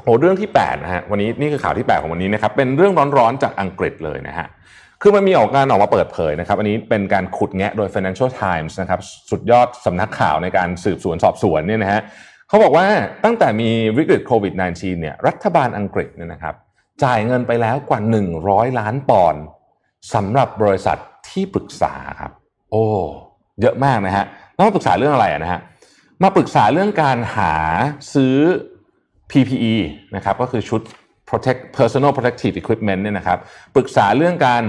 [0.00, 4.46] โหเรื่องที่8นะฮะวันนี้นี่คือข่าวที่8ของวันนี้นะครับเป็นเรื่องร้อนๆจากอังกฤษเลยนะฮะ
[5.02, 12.00] คือมันมีออกการออกมาเปิดเผยนะครับ อันนี้เป็นการขุดแงะโดย Financial Times นะครับสุดยอดสำนักข่าวในการสืบสวนสอบสวนเนี่ยนะฮะ
[12.54, 12.88] เขาบอกว่า
[13.24, 16.54] ตั้งแต่มีวิกฤตโควิด -19 เนี่ยรัฐบาลอังกฤษเนี่ยนะครับ
[17.04, 18.00] จ่ายเงินไปแล้วกว่า
[18.40, 19.42] 100 ล้านปอนด์
[20.14, 22.32] สำหรับบริษัทที่ปรึกษาครับ
[22.70, 22.84] โอ้
[23.60, 25.60] เยอะมากนะฮะแล้วมาปรึกษาเรื่องอะไรนะฮะ
[26.22, 27.54] มาปรึกษาเรื่องการหา
[28.14, 28.36] ซื้อ
[29.30, 29.74] PPE
[30.16, 30.80] นะครับก็คือชุด
[31.28, 33.38] protect personal protective equipment เนี่ยนะครับ
[33.74, 34.62] ปรึกษาเรื่องการ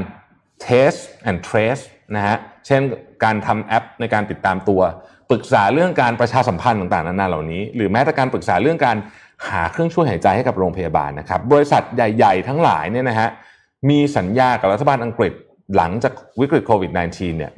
[0.66, 1.84] test and trace
[2.16, 2.82] นะฮะเช่น
[3.24, 4.82] การทำแอปในการติดตามตัว
[5.30, 8.98] ปรึกษาเรื่องการประชาสัมพันธ์ต่างๆนานาเหล่านี้ หรือแม้แต่การปรึกษาเรื่องการ
[9.50, 13.30] หาเครื่องช่วยหายใจให้กับโรงพยาบาลนะครับ บริษัทใหญ่ ๆ ทั้งหลายเนี่ยนะฮะ
[13.90, 15.34] มีสัญญากับรัฐบาลอังกฤษ
[15.76, 17.52] หลังจากวิกฤตโควิด -19 เนี่ย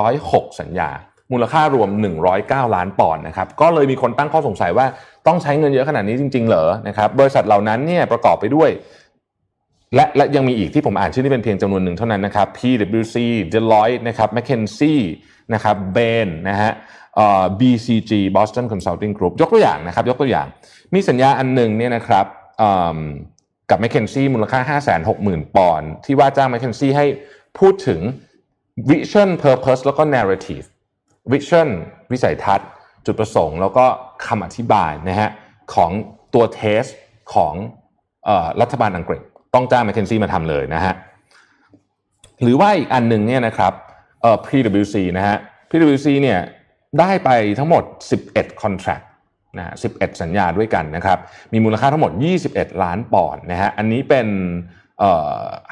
[0.00, 0.90] 106 สัญญา
[1.32, 1.90] มูลค่ารวม
[2.32, 4.86] 109 ล้านปอนด์นะครับ ก็เลยมีคนตั้งข้อสงสัยว่า
[5.26, 8.70] ต้องใช้เงินเยอะขนาดนี้จริง ๆ เหรอนะครับ บริษัทเหล่านั้นเนี่ยประกอบไปด้วย
[9.94, 13.16] และและยังมีอีกที่ผมอ่านชื่อนี่เป็นเพียงจำนวนหนึ่งเท่านั้นนะครับ PwC
[13.54, 14.96] Deloitte นะครับ McKinsey
[15.54, 16.72] นะครับ Bain นะฮะ
[17.60, 20.46] BCG Boston Consulting Group ยกตัวอย่างนะครับ ยกตัวอย่าง
[20.94, 22.26] มีสัญญาอันหนึ่งเนี่ยนะครับ
[23.70, 24.78] กับ McKinsey มูลค่า
[25.12, 27.06] 560,000 ปอนด์ที่ว่าจ้าง McKinsey ให้
[27.58, 28.00] พูดถึง
[28.90, 30.66] Vision Purpose แล้วก็ Narrative
[31.32, 31.68] Vision
[32.12, 32.68] วิสัยทัศน์
[33.06, 33.84] จุดประสงค์ แล้วก็
[34.26, 35.30] คำอธิบายนะฮะ
[35.74, 35.90] ของ
[36.34, 36.82] ตัวเทส
[37.34, 37.54] ของ
[38.60, 39.22] รัฐบาลอังกฤษ
[39.56, 40.94] ต้องจ้าง McKinsey มาทำเลยนะฮะ
[42.42, 43.72] หรือว่าอีกอันหนึ่งเนี่ยนะครับ
[44.22, 45.36] เอ่อ PwC นะฮะ
[45.70, 46.40] PwC เนี่ย
[47.00, 47.84] ได้ไปทั้งหมด
[48.22, 49.04] 11 contract
[49.58, 51.18] นะ11 สัญญาด้วยกันนะครับ
[51.52, 52.12] มีมูลค่าทั้งหมด
[52.48, 54.28] 21 ล้านปอนด์นะฮะ อันนี้เป็น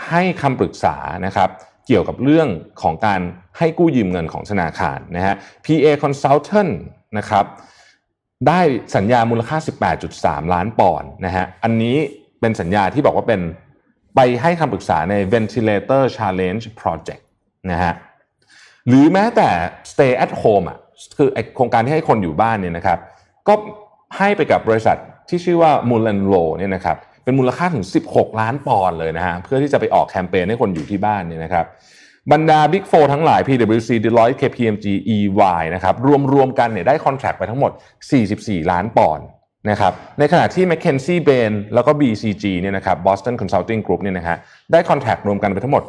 [0.09, 1.49] ให้คำปรึกษานะครับ
[1.87, 2.49] เกี่ยวกับเรื่อง
[2.83, 3.21] ของการ
[3.59, 6.73] ให้กู้ยืมเงินของธนาคารนะฮะ PA Consultant
[7.19, 7.45] นะครับ
[8.49, 8.61] ได้
[8.97, 9.57] สัญญามูลค่า
[10.07, 11.97] 18.3 ล้านปอนด์นะฮะ อันนี้
[12.41, 13.41] เป็นสัญญาที่บอกว่าเป็น
[14.17, 17.23] ไปให้คำปรึกษาใน Ventilator Challenge Project
[17.71, 17.95] นะฮะ
[18.89, 19.49] หรือแม้แต่
[19.91, 20.79] Stay at Home อะ
[21.19, 22.99] คือโครงการที่ให้คนอยู่บ้านเนี่ยนะครับ
[23.49, 23.55] ก็
[24.19, 24.97] ให้ไปกับบริษัท
[25.29, 31.67] ที่ชื่อว่า m u l a n l o เนี่ยนะครับเป็นมูลค่าถึง 16 ล้านปอนด์เลยนะฮะเพื่อที่จะไปออกแคมเปญให้คนอยู่ที่บ้านเนี่ยนะครับ
[32.33, 35.95] บรรดา Big 4ทั้งหลาย PwC Deloitte KPMG EY นะครับ
[36.35, 37.73] รวมๆกันเนี่ยได้คอนแทคไปทั้งหมด
[38.21, 39.27] 44 ล้านปอนด์
[39.71, 44.37] นะครับในขณะที่ McKinsey Bain แล้วก็ BCG เนี่ยนะครับ Boston Consulting Group เนี่ยนะฮะ
[44.73, 45.83] ได้คอนแทครวมกันไปทั้งหมด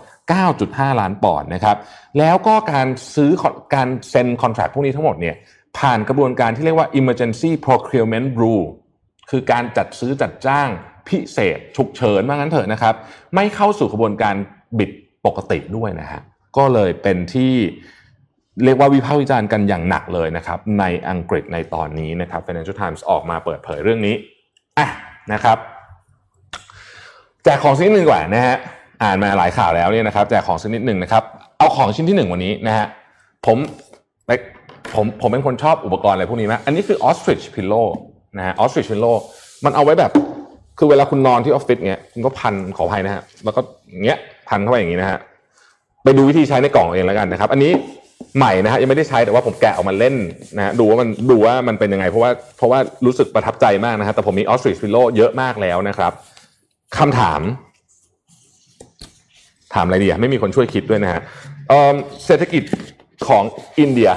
[0.47, 1.77] 9.5 ล้านปอนด์นะครับ
[2.19, 3.31] แล้วก็การซื้อ
[3.75, 5.35] การเซ็นคอนแทคพวกนี้ทั้งหมดเนี่ย
[5.77, 8.67] ผ่านกระบวนการที่เรียกว่า emergency procurement rule
[9.29, 10.69] คือการจัดซื้อจัดจ้าง
[11.07, 12.95] พิเศษฉุกเฉินว่างั้นเถอะนะครับ
[13.35, 14.35] ไม่เข้าสู่กระบวนการ
[14.79, 14.91] บิด
[15.25, 16.21] ปกติด้วยนะฮะ
[16.57, 17.53] ก็เลยเป็นที่
[18.63, 24.15] เรียกว่าวิพากษ์วิจารณ์กันอย่างหนักเลยนะครับในอังกฤษในตอนนี้นะครับ Financial Times ออกมาเปิดเผยเรื่องนี้
[24.77, 24.87] อะ
[25.33, 25.57] นะครับ
[27.43, 28.55] แจกของชิ้นหนึ่งกว่านนะฮะ
[29.03, 31.23] อ่านมาหลายข่าวแล้วเนี่ยนะครับแจกของชิ้นนิดหนึ่งนะครับ
[31.57, 32.87] เอาของชิ้นที่หนึ่งวันนี้นะฮะ
[33.45, 33.57] ผม
[34.25, 34.31] ไป
[34.95, 37.87] ผมผมเป็นคนชอบอุปกรณ์อะไรพวกนี้มากอันนี้คือ ostrich pillow
[38.37, 39.15] นะฮะ ostrich pillow
[39.65, 40.11] มันเอาไว้แบบ
[40.77, 43.61] คือเวลาคุณนอนที่ออฟฟิศเงี้ยคุณก็พันขออภัยนะฮะแล้วก็
[44.05, 45.19] เงี้ยพันเข้าไปอย่างนี้นะฮะ
[46.03, 47.71] ไปดูวิธีใช้ในกล่องเองแล้วกันนะครับ อันนี้
[48.38, 50.15] ใหม่นะฮะยังไม่ได้ใช้แต่ว่าผมแกะออกมาเล่น
[50.58, 56.12] นะฮะดูว่ามันดูว่ามันเป็นยังไง เพราะว่าเพราะว่ารู้สึกประทับใจมากนะฮะแต่ผมมี ostrich pillow เยอะมากแล้วนะครับ
[56.97, 57.41] คำถาม
[59.73, 61.21] ถามอะไรดีอะไม่มีคนช่วยคิดด้วยนะฮะ
[62.25, 62.63] เศรษฐกิจ
[63.28, 63.43] ของ
[63.80, 64.10] อินเดีย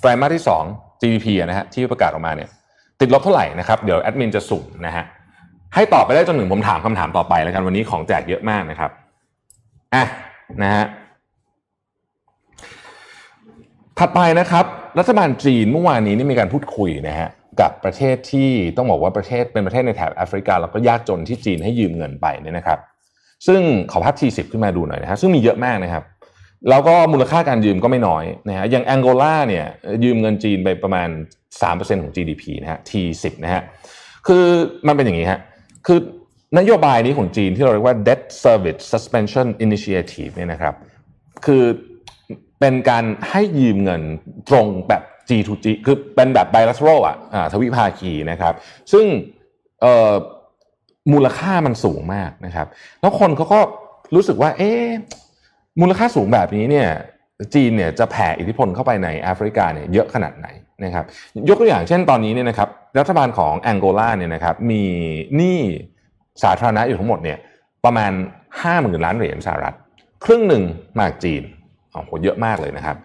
[0.00, 2.48] ไตรมาสที่ 2 GDP นะฮะที่ประกาศออกมาเนี่ย
[3.00, 5.04] ติดลบเท่าไหร่นะครับเดี๋ยวแอดมินจะสุ่มนะฮะ
[5.74, 8.90] ให้ตอบไปได้จนถึงผมถามคำถามต่อไปแล้วกันวันนี้ของแจกเยอะมากนะครับ
[9.94, 10.04] อะ
[10.62, 10.84] นะฮะ
[14.02, 14.64] ถัดไปนะครับ
[14.98, 17.28] รัฐบาลจีนเมื่อวานนี้นี่มีการพูดคุยนะฮะ
[17.60, 22.78] กับประเทศที่ต้องบอกว่าประเทศเป็นประเทศในแถบแอฟริกา แล้วก็ยากจนที่จีนให้ยืมเงินไปเนี่ยนะครับ
[23.46, 23.60] ซึ่ง
[23.90, 26.04] ขอภาพทีสิบขึ้นมาดูหน่อยนะฮะซึ่งมีเยอะมากนะครับ
[26.68, 29.66] แล้วก็มูลค่าการยืมก็ไม่น้อยนะฮะอย่างแองโกลาเนี่ย
[30.04, 31.08] ยืมเงินจีนไปประมาณ
[31.60, 33.62] 3%ของ GDP นะฮะ T10 นะฮะ
[34.26, 34.44] คือ
[34.86, 35.40] มันเป็นอย่างนี้ฮะ
[35.86, 35.98] คือ
[36.58, 40.74] นโยบายนี้ของจีนที่เราเรียกว่า debt service suspension initiative เนี่ยนะครับ
[41.46, 41.64] คือ
[42.60, 44.02] เป็นการให้ยืมเงิน
[44.48, 47.16] ตรงแบบ G to G คือเป็นแบบ bilateral อะ
[47.52, 48.54] ทวิภาคีนะครับ
[48.92, 49.06] ซึ่ง
[51.12, 52.66] มูลค่ามันสูงมากนะครับ
[53.00, 53.60] แล้วคนเขาก็
[54.14, 54.70] รู้สึกว่า เอ๊
[55.80, 56.88] มูลค่าสูงแบบนี้เนี่ย
[57.54, 60.48] จีนเนี่ยจะแผ่อิทธิพลเข้าไปในแอฟริกาเนี่ยเยอะขนาดไหน
[60.84, 61.04] นะครับ
[61.48, 62.68] ยกตัวอย่างเช่นตอนนี้เนี่ยนะครับ
[62.98, 64.82] รัฐบาลของแองโกลาเนี่ยนะครับมี
[65.36, 65.58] หนี้
[66.42, 67.38] สาธารณะอยู่ทั้งหมดเนี่ย
[67.84, 68.12] ประมาณ
[68.52, 69.74] 5 0,000 ล้านเหรียญสหรัฐ
[70.24, 70.62] ครึ่งหนึ่ง
[70.98, 71.42] มาจากจีน
[71.92, 72.96] โอ้โหเยอะมากเลยนะครับ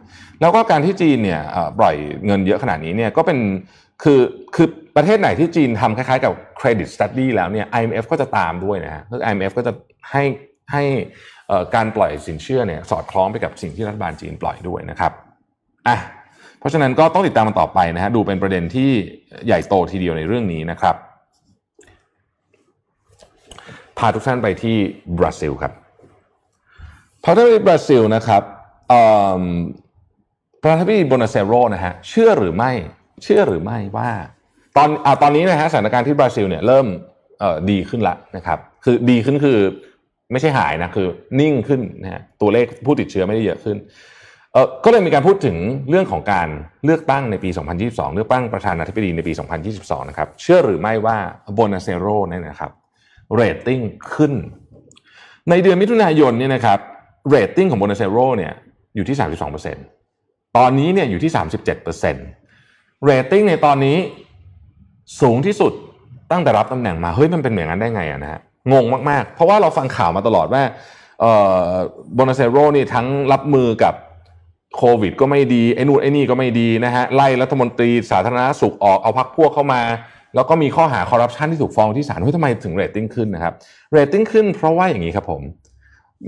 [0.42, 1.42] แล้วก็การที่จีนเนี่ย
[1.80, 1.96] ปล่อย
[2.26, 3.40] เงินเยอะขนาดนี้เนี่ยก็เป็น
[4.04, 4.20] คือ
[4.56, 9.74] คือประเทศไหนที่จีนทำคล้ายๆกับเครดิตสตัดดี้แล้วเนี่ย IMF ก็จะตามด้วยนะฮะคือ IMF ก็จะ
[10.12, 10.24] ให้
[10.72, 10.84] ให้
[11.76, 15.12] การปล่อยสินเชื่อเนี่ยสอดคล้องไปกับสิ่งที่รัฐบาลจีนปล่อยด้วยนะครับ
[15.88, 15.98] อะ
[16.60, 18.90] เพราะฉะนั้นก็ต้องติดตามมันต่อไปนะฮะดูเป็นประเด็นที่
[19.46, 20.96] ใหญ่โตทีเดียวในเรื่องนี้นะครับ
[23.98, 24.78] พาทุกท่านไปที่
[25.18, 25.74] บราซิลครับ
[27.24, 28.44] พาท่านไปบราซิลนะครับ
[30.62, 32.72] ประธานาธิบดีโบนาเซโรนะฮะเชื่อหรือไม่
[33.24, 34.12] เชื่อหรือไม่ว่า
[34.78, 36.88] ตอนอตอนนี้นะฮะสถานการณ์ที่บราซิลเนี่ยเริ่ม
[37.72, 39.60] ดีขึ้นละนะครับ คือดีขึ้นคือ
[40.32, 41.08] ไม่ใช่หายนะคือ
[41.40, 43.78] นิ่งขึ้นนะฮะตัวเลขผู้ติดเชื้อไม่ได้เยอะขึ้น
[44.54, 45.58] เออก็เลยมีการพูดถึง
[45.90, 46.48] เรื่องของการ
[46.86, 47.50] เลือกตั้งในปี
[47.82, 49.34] 2022 เลือกตั้งประธานาธิบดีในปี
[49.72, 51.18] 2022 นะครับ เชื่อหรือไม่ว่า
[51.54, 52.72] โบนาเซโรเนี่ยนะครับ
[53.36, 53.80] เรตติ้ง
[54.14, 54.34] ขึ้น
[55.50, 56.80] ในเดือนมิถุนายนเนี่ยนะครับ
[57.30, 58.54] เรตติ้งของโบนาเซโรเนี่ย
[58.96, 59.18] อยู่ที่
[60.02, 61.32] 32%ตอนนี้เนี่ยอยู่ที่
[61.94, 63.98] 37%เรตติ้งในตอนนี้
[65.22, 65.74] สูงที่สุด
[66.32, 68.40] ตั้งแต่รับตำแหน่งมา เฮ้ยมันเป็นอย่างนั้นได้ไงอะนะฮะ
[68.72, 70.64] งงมากๆ เพราะว่าเราฟังข่าวมาตลอดว่า
[72.16, 73.94] โบนาเซโรนี่ทั้งรับมือกับ
[74.78, 79.82] โควิด ก็ไม่ดี ไอ้นู่นไอ้นี่ก็ไม่ดีนะฮะไล่รัฐมนตรีสาธารณสุขออกเอาพรรคพวกเข้ามา
[80.36, 83.54] แล้วก็มีข้อหาคอร์รัปชันที่ถูกฟ้องที่ศาลเฮ้ยทำไมถึงเรตติ้งขึ้นนะครับ
[83.92, 85.42] เรตติ้งขึ้นเพราะว่าอย่างนี้ครับผม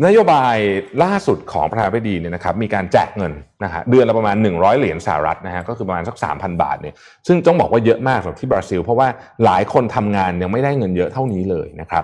[0.06, 0.56] นโยบาย
[1.04, 3.34] ล่าสุดของประธานาธิบดีเนี่ยนะครับมีการแจกเงิน
[3.64, 6.96] นะฮะเดือนละประมาณ 100 เหรียญสหรัฐนะฮะก็คือประมาณสัก 3,000 บาทเนี่ย
[7.28, 9.08] ซึ่งต้องบอกว่าเยอะมากสำหรับที่บราซิล เพราะว่า
[9.46, 12.04] หลายคนทำงานยังไม่ได้เงินเยอะเท่านี้เลยนะครับ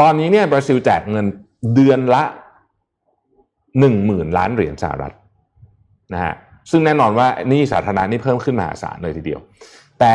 [0.00, 1.26] ตอนนี้เนี่ยบราซิลแจกเงิน
[1.74, 2.22] เดือนละ
[3.70, 5.12] 10,000 ล้านเหรียญสหรัฐ
[6.14, 6.34] นะฮะ
[6.70, 9.40] ซึ่งแน่นอนว่านี่สาธารณะนี่เพิ่มขึ้นมหาศาลเลยทีเดียว
[10.00, 10.14] แต่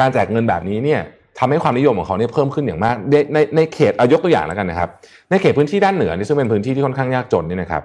[0.00, 1.00] การแจกเงินแบบนี้เนี่ย
[1.38, 4.88] ทำให้ความนิยมของเขาเนี่ยเพิ่มขึ้นอย่างมากในในในเขตเอายกตัวอย่างแล้วกันนะครับ
[5.30, 7.82] ในเขตพื้นที่ด้านเหนือนี่ซึ่งเป็นพื้นที่ที่ค่อนข้างยากจนนี่นะครับ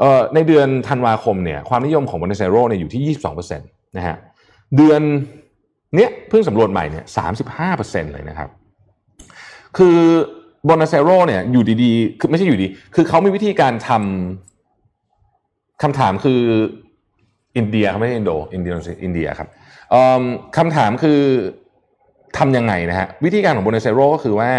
[0.00, 3.16] เอ่อในเดือนธันวาคมเนี่ยความนิยมของบอนเซโรเนี่ยอยู่ที่
[3.50, 4.16] 22%นะฮะ
[4.76, 5.00] เดือน
[5.96, 7.04] เนี้ยเพิ่งสำรวจใหม่เนี่ย
[7.58, 8.48] 35%เลยนะครับ
[9.78, 9.98] คือ
[10.68, 16.40] บอนเซโรเนี่ยอยู่ดีๆคือไม่ใช่อยู่ดี คือเขามีวิธีการทำคำถามคือ
[17.56, 18.72] อินเดียเขาไม่ใช่อินโดอินเดีย
[19.04, 19.48] อินเดียครับ
[20.56, 21.20] คำถามคือ
[22.38, 24.50] ทำยังไงนะฮะวิธีการของโบนเซโรก็คือว่า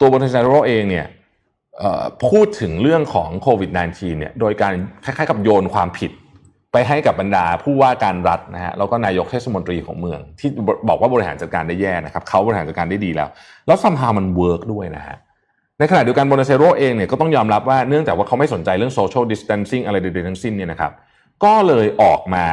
[0.00, 1.06] ตัวโบนเซโรเองเนี่ย
[2.26, 4.72] พูดถึงเรื่องของโควิด -19 เนี่ยโดยการ
[5.04, 6.10] คล้ายๆกับโยนความผิด
[6.72, 10.50] ไปให้กับบรรดาผู้ว่าการรัฐนะฮะแล้วก็นายกเทศมนตรีของเมือง ที่
[10.88, 13.28] บอกว่าบริหารจัดการได้แย่นะครับเขาบริหารจัดการได้ดีแล้ว
[13.66, 15.16] แล้ว somehow มัน work ด้วยนะฮะ
[15.78, 20.92] ในขณะเดียวกันโบนาเซโรเองเนี่ยก็ต้องยอมรับว่าเนื่องจากว่าเขาไม่สนใจเรื่อง social distancing อะไรใดๆทั้งสิ้นเนี่ยนะครับ
[21.44, 22.46] ก็เลยออกมา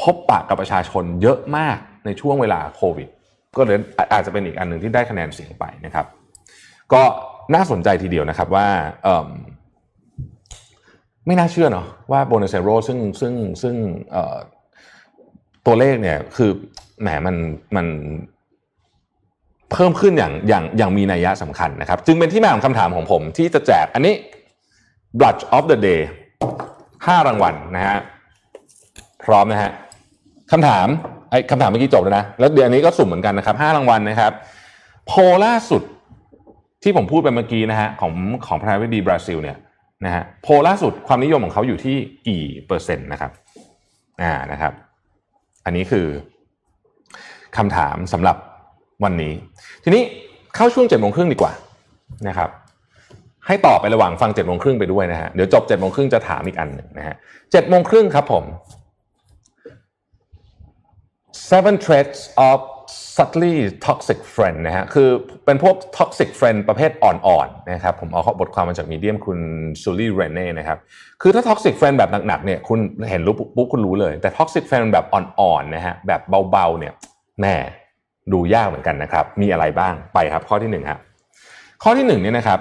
[0.00, 3.08] พบปะกับประชาชนเยอะมาก ในช่วงเวลาโควิด
[3.56, 3.78] ก็เลย
[4.12, 6.06] อาจจะเป็นอีกอันหนึ่งที่ได้คะแนนเสียงไปนะครับ
[6.92, 7.02] ก็
[7.54, 8.68] น่าสนใจทีเดียวนะครับว่า
[11.26, 13.74] ไม่น่าเชื่อเนาะว่าโบนัสเซโรซึ่งซึ่งซึ่ง
[15.66, 16.50] ตัวเลขเนี่ยคือ
[17.00, 17.36] แหมมัน
[17.76, 17.86] มัน
[19.72, 24.14] เพิ่มขึ้นอย่างอย่างอย่างมีนัยยะสำคัญนะครับ จึงเป็นที่มาของคำถามของผมที่จะแจกอันนี้
[25.18, 26.00] Blush of the Day
[27.06, 27.98] ห้ารางวัลนะฮะ
[29.24, 29.70] พร้อมนะฮะ
[30.52, 30.86] คำถาม
[31.34, 34.32] อ้คำถามเมื่อกี้จบแล้วนะ แล้วเดือนนี้ก็สุ่มเหมือนกันนะครับห้ารางวัลนะครับ
[35.06, 35.12] โพ
[35.44, 35.82] ล่าสุด
[36.82, 38.12] ที่ผมพูดไปเมื่อกี้นะฮะของ
[38.46, 39.56] ของประธานาธิบดีบราซิลเนี่ย
[40.04, 41.96] นะฮะโพล่าสุดความนิยมของเขาอยู่ที่
[42.28, 43.30] กี่เปอร์เซ็นต์นะครับ
[44.22, 44.72] อ่านะครับ
[45.64, 46.06] อันนี้คือ
[47.56, 48.36] คำถามสำหรับ
[49.04, 49.32] วันนี้
[49.84, 50.02] ทีนี้
[50.54, 51.52] เข้าช่วงเจ็ดโมงครึ่งดีกว่า
[52.28, 52.50] นะครับ
[53.46, 57.16] ให้ต่อไประหว่างฟังเจ็ดโมงครึ่งไปด้วยนะฮะเดี๋ยวจบเจ็ดโมงครึ่งจะถามอีกอันหนึ่งนะฮะ
[57.52, 58.44] เจ็ดโมงครึ่งครับผม
[61.50, 62.58] seven traits of
[63.16, 63.54] subtly
[63.86, 65.08] toxic friend นะฮะคือ
[65.44, 69.38] เป็นพวก toxic friend ประเภทอ่อนๆนะครับผมเอาข้อบทความมาจากมีเดียมคุณ
[69.82, 70.78] ซูลี่เรเน่นะครับ
[71.22, 72.78] คือถ้า toxic friend แบบหนักๆเนี่ยคุณ
[73.10, 76.20] เห็นรู้ปุ๊บคุณรู้เลย แต่ toxic friend แบบอ่อนๆนะฮะแบบ
[76.50, 76.92] เบาๆเนี่ย
[77.40, 77.54] แม่
[78.32, 80.98] ดูยากเหมือนกันนะครับ มีอะไรบ้างไปครับข้อที่หนึ่งครับ
[81.82, 82.60] ข้อที่หนึ่งเนี่ยนะครับ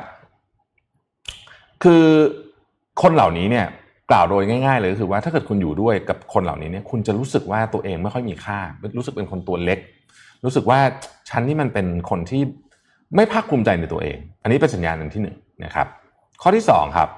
[1.83, 2.05] คือ
[3.01, 3.65] คนเหล่านี้เนี่ย
[4.13, 8.59] กล่าวโดยง่าย ๆ เลยก็คือว่าถ้าเกิดคุณอยู่ด้วยกับคนเหล่านี้เนี่ยคุณจะรู้สึกว่าตัวเองไม่ค่อยมีค่า
[8.97, 9.79] รู้สึกเป็นคนตัวเล็ก
[10.45, 10.79] รู้สึกว่า
[11.29, 12.41] ฉันนี่มันเป็นคนที่
[13.15, 15.87] ไม่ภาคภูมิใจในตัวเอง อันนี้เป็นสัญญาณหนึ่งที่หนึ่งนะครับ
[16.41, 17.09] ข้อที่สองครับ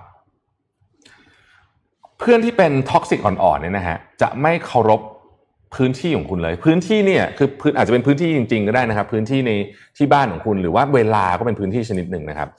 [2.20, 5.02] เพื่อนที่เป็น toxic อ่อนๆเนี่ยนะฮะจะไม่เคารพ
[5.76, 9.52] พื้นที่ของคุณเลย พื้นที่เนี่ยคือพื้นอาจจะเป็นพื้นที่จริง ๆ ก็ได้นะครับ พื้นที่ใน
[9.98, 12.50] ที่บ้านของคุณ หรือว่าเวลาก็เป็นพื้นที่ชนิดหนึ่งนะครับ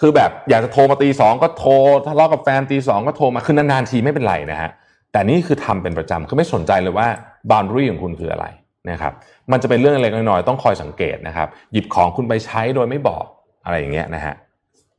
[0.00, 1.72] คือแบบอยากจะโทรมาตีสองก็โทร
[2.06, 4.70] ทะเลาะกับแฟนตีสองก็โทรมาคือนานๆทีไม่เป็นไรนะฮะ
[5.12, 7.08] แต่นี่คือทำเป็นประจำคือไม่สนใจเลยว่า
[7.50, 8.46] บา u รี่ของคุณคืออะไร
[8.90, 9.12] นะครับ
[9.52, 13.24] มันจะเป็นเรื่องเล็กน้อยๆต้องคอยสังเกตนะครับ หยิบของคุณไปใช้โดยไม่บอก
[13.64, 14.34] อะไรอย่างเงี้ยนะฮะ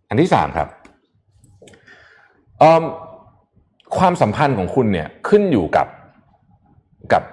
[0.10, 0.68] อันที่สามครับ
[3.98, 5.88] ความสัมพันธ์ของคุณเนี่ยขึ้นอยู่กับ
[7.14, 7.24] กับ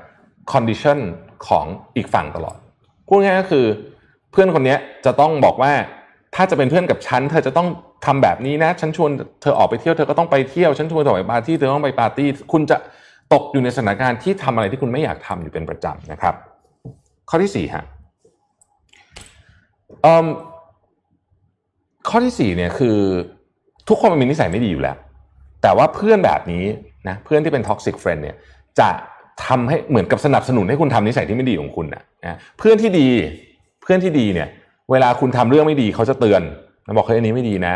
[0.53, 0.99] condition
[1.49, 1.65] ของ
[1.97, 2.59] อีกฝั่งตลอด
[3.09, 3.65] พูดง่ายก็คือ
[4.31, 5.73] เพื่อนคนนี้จะต้องบอกว่า
[6.37, 7.69] ถ้าจะเป็นเพื่อนกับฉันเธอจะต้อง
[8.07, 9.11] ทำแบบนี้นะ ฉันชวน
[9.43, 12.77] เธอออกไปเที่ยวเธอก็ต้องไปเที่ยว ฉันชวนเธอไปปาร์ตี้เธอต้องไปปาร์ตี้ คุณจะ
[13.33, 16.35] ตกอยู่ในสถานการณ์ที่ทำอะไรที่คุณไม่อยากทำอยู่เป็นประจำนะครับ
[17.31, 17.85] ข้อที่สี่ฮะ
[22.09, 22.99] ข้อที่สี่เนี่ยคือ
[23.89, 24.97] ทุกคนมันมีนิสัยไม่ดีอยู่แล้ว
[25.63, 26.65] แต่ว่าเพื่อนแบบนี้
[27.09, 28.37] นะเพื่อนที่เป็น toxic friend เนี่ย
[28.81, 28.89] จะ
[29.47, 33.09] ทำให้เหมือนกับสนับสนุนให้คุณทำนิสัยที่ไม่ดีของคุณนะนะเพื่อนที่ดี
[33.83, 34.49] เพื่อนที่ดีเนี่ย
[34.93, 36.43] เวลาคุณทำเรื่องไม่ดีเขาจะเตือน
[36.85, 37.75] แล้วบอกเฮ้ยอันนี้ไม่ดีนะ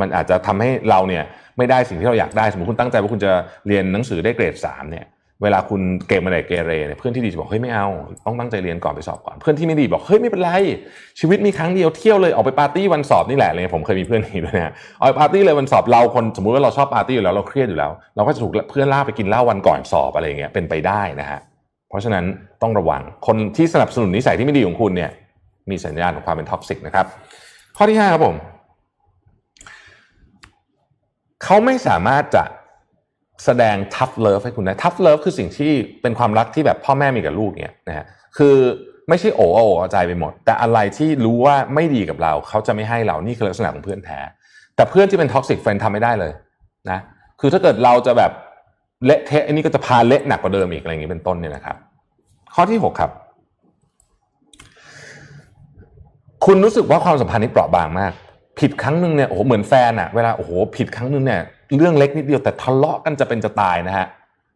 [0.00, 1.24] มันอาจจะทำให้เราเนี่ย
[1.58, 3.32] ไม่ได้สิ่งที่เราอยากได้สมมติคุณตั้งใจว่าคุณจะ
[3.66, 5.06] เรียนหนังสือได้เกรดสามเนี่ย
[5.42, 7.86] เวลาคุณเกมอะไรเกเรเนี่ยเพื่อนที่ดีจะบอกเฮ้ยไม่เอา
[8.26, 10.50] ต้องตั้งใจเรียนก่อนไปสอบก่อน เพื่อนที่ไม่ดีบอกเฮ้ยไม่เป็นไร
[11.20, 21.40] ชีวิตมีครั้งเดียวเที่ยวเลยออกไปปาร์ตี้วันสอบนี่แหละเลยผมเคยมีเพื่อนนี้ด้วยนะออกไปปาร์ตี้เลยวันสอบเราคนสมมุติว่าเราชอบปาร์ตี้อยู่แล้วเราเครียดอยู่แล้ว เราก็จะถูกเพื่อนลากไปกินเหล้าวันก่อนสอบอะไรเงี้ยเป็นไปได้นะฮะ
[21.88, 22.24] เพราะฉะนั้น
[22.62, 25.10] ต้องระวังคนที่สนับสนุนนิสัยที่ไม่ดีของคุณเนี่ย
[25.70, 27.06] มีสัญญาณของความเป็น toxic นะครับ
[27.76, 28.36] ข้อที่ห้าครับผม
[31.42, 32.44] เขาไม่สามารถจะ
[33.44, 38.04] แสดง tough love ให้คุณได้ tough love คือสิ่งที่เป็นความรักที่แบบพ่อแม่มีกับลูกเนี่ยนะฮะ
[38.38, 38.56] คือ
[39.08, 44.18] ไม่ใช่โอ๋เอาใจไปหมด แต่อะไรที่รู้ว่าไม่ดีกับเรา เขาจะไม่ให้เรานี่คือลักษณะของเพื่อนแท้
[44.76, 46.32] แต่เพื่อนที่เป็น toxic friend ทำไม่ได้เลย
[46.90, 46.98] นะ
[47.40, 48.32] คือถ้าเกิดเราจะแบบ
[49.04, 51.76] เละเทะอันนี้ก็จะพาเละหนักกว่าเดิมอีกอะไรอย่างนี้เป็นต้นเนี่ยนะครับ
[52.54, 53.10] ข้อที่ 6 ครับ
[56.46, 58.12] คุณรู้สึกว่าความสัมพันธ์นี้เปราะบางมาก
[58.60, 61.40] ผิดครั้งหนึ่งเนี่ยโอ้โหเหมือนแฟนอะเวลาโอ้โหผิดครั้งหนึ่งเนี่ย
[61.76, 64.06] เรื่องเล็กนิดเดียวแต่ทะเลาะกันจะเป็นจะตายนะฮะ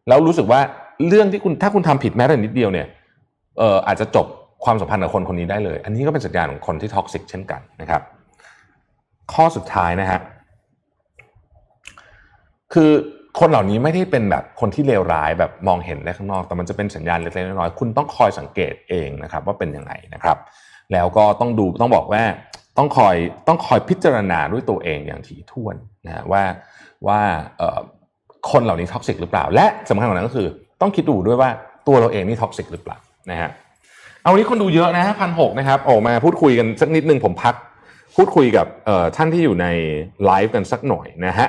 [0.07, 0.59] แล้วรู้สึกว่า
[1.07, 2.87] เรื่องที่คุณถ้าคุณทำผิดแม้แต่นิดเดียวเนี่ย
[3.59, 4.27] เอออาจจะจบ
[4.65, 8.01] ความสัมพันธ์กับคนคนนี้ได้เลย อันนี้ก็เป็นสัญญาณของคนที่ท็อกซิกเช่นกันนะครับ
[9.33, 10.19] ข้อสุดท้ายนะฮะ
[12.73, 12.91] คือ
[13.39, 20.37] คนเหล่านี้ไม่ได้เป็นแบบคนที่เลวร้ายแบบมองเห็นได้ข้างนอก แต่มันจะเป็นสัญญาณเล็กๆน้อยๆคุณต้องคอยสังเกตเองนะครับ ว่าเป็นยังไงนะครับ
[20.93, 22.23] แล้วก็ต้องดูต้องบอกว่า
[22.77, 23.15] ต้องคอย
[23.47, 25.75] ต้องคอยพิจารณาด้วยตัวเองอย่างถี่ถ้วน
[26.05, 26.43] นะว่า
[27.07, 27.19] ว่า
[28.51, 30.47] คนเหล่านี้ toxic หรือเปล่า และสำคัญกว่านั้นก็คือ
[30.81, 31.49] ต้องคิดดูด้วยว่า
[31.87, 32.97] ตัวเราเองนี่ toxic หรือเปล่า
[33.31, 33.49] นะฮะ
[34.21, 37.55] เอาวันนี้คนดูเยอะนะฮะพันหกนะครับออกมาพูดคุยกันสักนิดนึงผมพัก
[38.15, 38.67] พูดคุยกับ
[39.15, 39.67] ท่านที่อยู่ใน
[40.25, 41.47] ไลฟ์กันสักหน่อยนะฮะ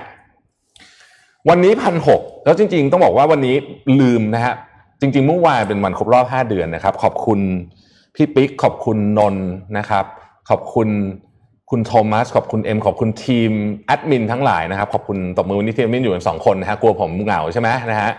[1.48, 3.56] วันนี้พันหกแล้วจริง ๆ ต้องบอกว่าวันนี้
[4.00, 4.54] ลืมนะฮะ
[5.00, 7.40] จริง ๆ เมื่อวานเป็นวันครบรอบ 5 เดือนนะครับ ขอบคุณ
[8.14, 9.36] พี่ปิ๊กขอบคุณนน
[9.78, 10.04] นะครับ
[10.50, 10.88] ขอบคุณ
[11.70, 13.50] คุณโทมัสขอบคุณเอ็มขอบคุณทีม
[13.86, 18.10] แอดมินทั้งหลายนะครับ ขอบคุณตบมือวันนี้ทีมแอดมินอยู่กันสองคนนะฮะกลัวผมเหงาใช่ไหมนะฮะ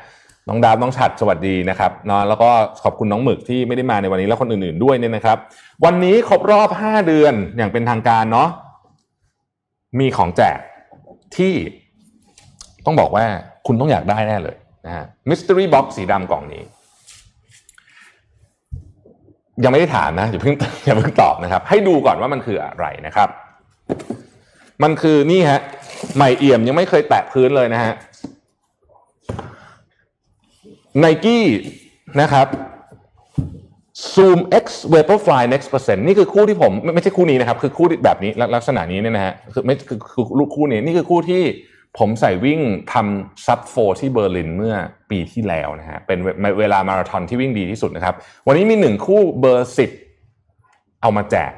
[0.47, 2.49] น้องดาวน้องฉัดสวัสดีนะครับเนาะแล้วก็
[2.83, 5.37] ขอบคุณน้องหมึกที่ไม่ได้มาในวันนี้แล้วคนอื่นๆด้วยเนี่ยนะครับ
[5.85, 8.49] วันนี้ครบรอบ 5 เดือนอย่างเป็นทางการเนาะ
[9.99, 10.59] มีของแจก
[11.37, 11.53] ที่
[12.85, 13.25] ต้องบอกว่า
[13.67, 16.63] คุณต้องอยากได้แน่เลยนะฮะ mystery box สีดำกล่องนี้
[19.63, 23.29] ยังไม่ได้ถามนะอย่าเพิ่งอย่าเพิ่งตอบนะครับ ให้ดูก่อนว่ามันคืออะไรนะครับ
[24.83, 25.59] มันคือนี่ฮะ
[26.15, 27.93] ใหม่เอี่ยมยังไม่เคยแตะพื้นเลยนะฮะ
[30.99, 31.45] ไนกี้
[32.21, 32.47] นะครับ
[34.13, 41.43] Zoom X Vaporfly Next Percent นี่คือคู่ที่ผม ไม่ไม่ใช่คู่นี้นะครับ คือคู่แบบนี้ลักษณะนี้เนี่ยนะฮะคือไม่คือคือคู่นี้นี่คือคู่ที่
[41.99, 42.59] ผมใส่วิ่ง
[42.93, 44.75] ทำซับโฟที่เบอร์ลินเมื่อ
[45.09, 46.19] ปีที่แล้วนะฮะเป็น
[46.59, 48.15] เวลามาราธอนที่วิ่งดีที่สุดนะครับ
[48.47, 49.91] วันนี้มีหนึ่งคู่เบอร์สิบ
[51.01, 51.51] เอามาแจก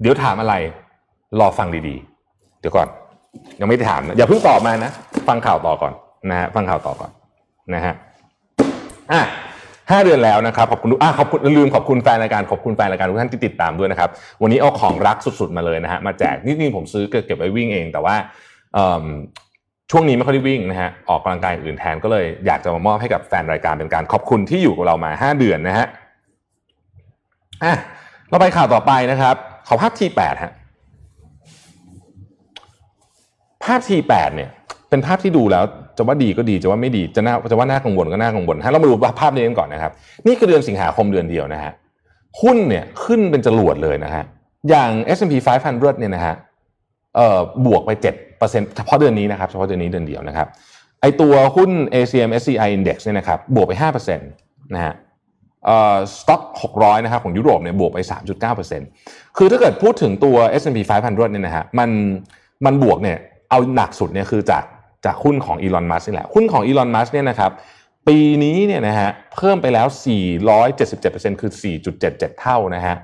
[0.00, 0.54] เดี๋ยวถามอะไร
[1.40, 2.88] รอฟังดีๆ เดี๋ยวก่อน
[3.60, 4.92] ยังไม่ได้ถามนะอย่าเพิ่งตอบมานะ
[5.28, 5.92] ฟังข่าวต่อก่อน
[6.30, 7.10] นะฮะฟังข่าวต่อก่อน
[7.74, 7.94] นะฮะ
[9.12, 9.22] อะ
[9.90, 14.10] ห้าเดือนแล้วนะครับขอบคุณอะขอบคุณลืมขอบคุณแฟนรายการขอบคุณแฟนรายการทุกท่านที่ติดตามด้วยนะครับ
[14.42, 18.16] วันนี้เอาของรักสุดๆมาเลยนะฮะมาแจกนี่นี่ผมซื้อเก็บไว้วิ่งเอง แต่ว่า
[19.90, 25.86] ช่วงนี้ไม่ค่อยได้วิ่งนะฮะออกกำลังกายอื่นแทนก็เลยอยากจะมามอบให้กับแฟนรายการเป็นการขอบคุณที่อยู่กับเรามาห้าเดือนนะฮะ
[27.64, 27.74] อะ
[28.30, 29.34] เราไปข่าวต่อไปนะครับ
[29.68, 30.52] ขอภาพทีแปดฮะ
[33.64, 34.50] ภาพทีแปดเนี่ย
[34.90, 35.64] เป็นภาพที่ดูแล้ว
[35.96, 39.92] จะว่าดีก็ดีจะว่าไม่ดีจะน่าจะว่าน่ากังวลก็น่ากังวลฮะเรามาดูภาพนี้กันก่อนนะครับ
[40.26, 41.72] นี่คือเดือนสิงหาคมเดือนเดียวนะฮะ
[42.42, 44.24] หุ้นเนี่ยขึ้นเป็นจรวดเลยนะฮะ
[44.68, 45.34] อย่าง S&P
[45.68, 46.34] 500 เนี่ยนะฮะ
[47.16, 48.27] เอ่อบวกไป7
[48.76, 50.48] เฉพาะเดือนนี้นะครับเฉพาะเดือนนี้เดือนเดียวนะครับ
[51.00, 53.72] ไอตัวหุ้น ACM SCI Index เนี่ยนะครับบวกไป
[54.08, 54.94] 5%นะฮะ
[55.64, 56.42] เอ่อสต็อก
[56.74, 57.98] 600นะครับของยุโรปเนี่ยบวกไป
[58.68, 61.90] 3.9%คือถ้าเกิดพูดถึงตัว S&P 500เนี่ยนะฮะมัน
[62.64, 63.18] มันบวกเนี่ย
[63.50, 64.64] เอาหนักสุดเนี่ยคือจาก
[65.06, 67.50] จากหุ้นของอีลอนมัสนี่แหละหุ้นของอีลอนมัสเนี่ยนะครับ
[68.08, 69.86] ปีนี้เนี่ยนะฮะเพิ่มไปแล้ว
[70.64, 71.52] 477%คือ
[71.96, 72.96] 4.77 เท่านะฮะ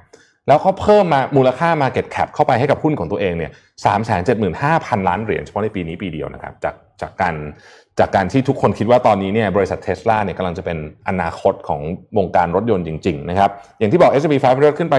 [0.48, 3.50] แล้วเขาเพิ่มมามูลค่า Market Cap เข้าไปให้กับหุ้นของตัวเองเนี่ย
[3.84, 7.34] สามแสนเจ็ดหมื่นห้าพันล้านเหรียญเฉพาะในปีนี้ปีเดียวนะครับจากจากการ
[7.98, 11.80] จากการที่ทุกคนคิดว่าตอนนี้เนี่ยบริษัทเทสลาเนี่ยกำลังจะเป็นอนาคตของ
[12.18, 14.94] วงการรถยนต์จริง ๆ นะครับ อย่างที่บอก S&P 500 ขึ้นไป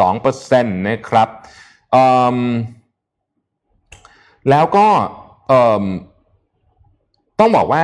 [0.00, 1.28] 7.2%นะครับ
[4.50, 4.86] แล้วก็
[7.40, 7.82] ต้องบอกว่า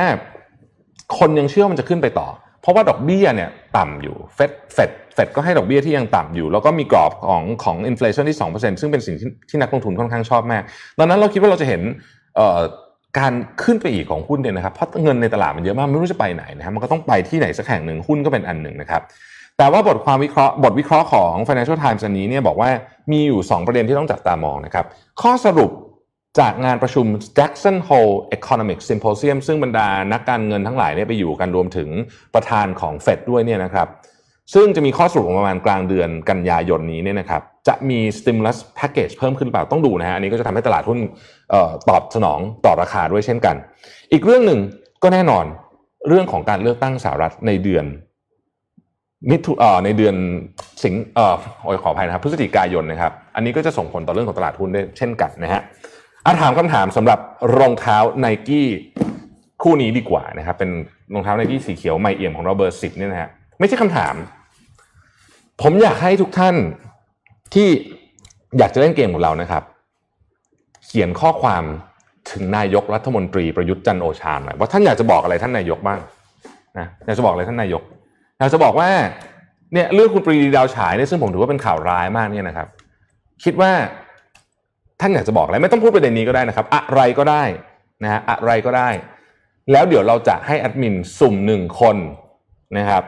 [1.17, 2.27] คนยังเชื่อมันจะขึ้นไปต่อ
[2.61, 10.63] เพราะว่าดอกเบี้ยเนี่ยต่ำอยู่เฟดเฟด เฟดก็ให้ดอกเบี้ยที่ยังต่ำอยู่ แล้วก็มีกรอบของของ inflation ที่ 2%ซึ่งเป็นสิ่งที่ที่นักลงทุนค่อนข้างชอบมาก
[10.99, 11.81] ดังนั้นเราคิดว่าเราจะเห็น
[13.19, 13.33] การ
[13.63, 19.01] ขึ้นไปอีกของหุ้นเนี่ยนะครับเพราะเงินในตลาดมันเยอะมากไม่รู้จะไปไหนนะครับมันก็ต้องไปที่ไหนสักแห่งหนึ่งหุ้นก็เป็นอันหนึ่งนะครับ
[19.57, 22.69] แต่ว่าบทความวิเคราะห์บทวิเคราะห์ของ Financial Times อันนี้เนี่ยบอกว่า
[23.11, 24.85] มีอยู่ 2 ประเด็นที่ต้องจับตามองนะครับ
[25.21, 25.71] ข้อสรุป
[26.39, 27.05] จากงานประชุม
[27.37, 31.89] Jackson Hole Economic Symposium ซึ่งบรรดานักการเงินทั้งหลายเนี่ยไปอยู่กันรวมถึง
[32.35, 33.87] ประธานของเฟดด้วยเนี่ยนะครับ
[34.53, 40.99] ซึ่งจะมีข้อสรุปประมาณกลางเดือนกันยายนนี้เนี่ยนะครับจะมี stimulus package เพิ่มขึ้นเปล่าต้องดูนะฮะอันนี้ก็จะทำให้ตลาดหุ้น
[41.89, 43.55] ตอบสนองต่อราคาด้วยเช่นกัน
[44.11, 44.59] อีกเรื่องหนึ่ง
[45.03, 45.45] ก็แน่นอน
[46.07, 47.85] เรื่องของการเลือกตั้งสหรัฐในเดือน
[49.29, 50.15] มิถุเอ่อในเดือน
[50.83, 55.61] สิงเอ่อโอ้ยขออภัยนะครับพฤศจิกายนนะครับ อันนี้ก็จะส่งผลต่อเรื่องของตลาดหุ้นได้เช่นกันนะฮะ
[56.25, 57.19] อาถามคำถามสำหรับ
[57.57, 58.67] รองเท้าไนกี้
[59.63, 60.71] คู่นี้ดีกว่านะครับ เป็น
[61.13, 63.29] รองเท้าไนกี้สีเขียวไมเอี่ยมของเราเบอร์สิบเนี่ยนะฮะ
[63.59, 64.15] ไม่ใช่คำถาม
[65.61, 66.55] ผมอยากให้ทุกท่าน
[67.53, 67.67] ที่
[68.57, 69.63] อยากจะเล่นเกมของเรานะครับ
[70.85, 71.63] เขียนข้อความ
[72.31, 75.99] ถึงนายกรัฐมนตรีประยุทธ์จันโอชาหน่อยว่าท่านอยากจะบอกอะไรท่านนายกบ้าง
[76.77, 77.81] นะอยากจะบอกอะไรท่านนายก
[78.39, 78.89] อยากจะบอกว่า
[79.73, 82.67] เนี่ยเรื่องคุณปรีดีดาวฉายเนี่ยซึ่งผมถือว่าเป็นข่าวร้ายมากเนี่ยนะครับ
[83.43, 83.71] คิดว่า
[85.01, 87.43] ท่านอยากจะบอกอะไรไม่ต้องพูดประเด็นนี้ก็ได้นะครับ อะไรก็ได้
[88.03, 88.89] นะฮะอะไรก็ได้
[89.71, 91.97] แล้วเดี๋ยวเราจะให้แอดมินสุ่มหนึ่งคน
[92.77, 93.03] นะครับ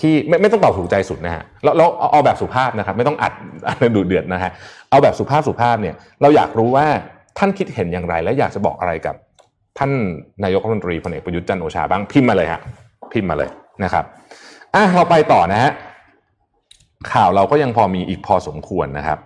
[0.00, 3.32] ที่ไม่ไม่ต้องตอบถูกใจสุดนะฮะแล้วเราเอาแบบสุภาพนะครับ ไม่ต้องอัด
[3.66, 4.50] อะไรดูเดือดนะฮะ
[4.90, 6.86] เอาแบบสุภาพสุภาพเนี่ย เราอยากรู้ว่า
[7.38, 9.14] ท่านคิดเห็นอย่างไร และอยากจะบอกอะไรกับ
[9.78, 9.90] ท่าน
[10.44, 12.60] นายกรัฐมนตรีพลเอกประยุทธ์จันโอชาบ้างพิมพ์มาเลยฮะ
[13.12, 13.50] พิมพ์มาเลย
[13.84, 14.04] นะครับ
[14.74, 15.72] อะเราไปต่อนะฮะ
[17.12, 19.18] ข่าวเราก็ยังพอมีอีกพอสมควรนะครับ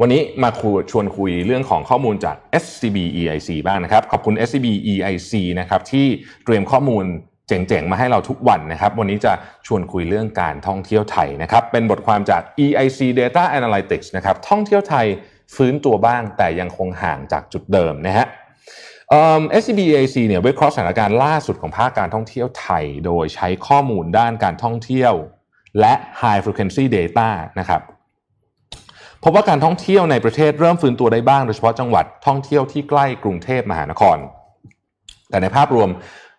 [0.00, 0.50] วันนี้มา
[0.90, 6.06] ชวนคุยเรื่องของข้อมูลจาก SCB EIC บ้างนะครับ ขอบคุณ SCB EIC นะครับที่
[6.44, 7.04] เตรียมข้อมูล
[7.50, 9.32] เจ๋งๆ มาให้เราทุกวันนะครับ วันนี้จะ
[9.66, 15.06] ชวนคุยเรื่องการท่องเที่ยวไทยนะครับ เป็นบทความจาก EIC Data Analytics นะครับ ท่องเที่ยวไทย
[15.54, 18.26] ฟื้นตัวบ้างแต่ยังคงห่างจากจุดเดิมนะฮะ
[19.60, 25.12] SCBAC เนี่ยวิเคราะห์สถานการณ์ล่าสุดของภาคการท่องเที่ยวไทย โดยใช้ข้อมูลด้านการท่องเที่ยว
[25.80, 27.28] และ High Frequency Data
[27.58, 27.82] นะครับ
[29.22, 34.16] พบว่าการท่องเที่ยวในประเทศเริ่มฟื้นตัวได้บ้าง โดยเฉพาะจังหวัดท่องเที่ยวที่ใกล้กรุงเทพมหานคร
[35.30, 35.88] แต่ในภาพรวม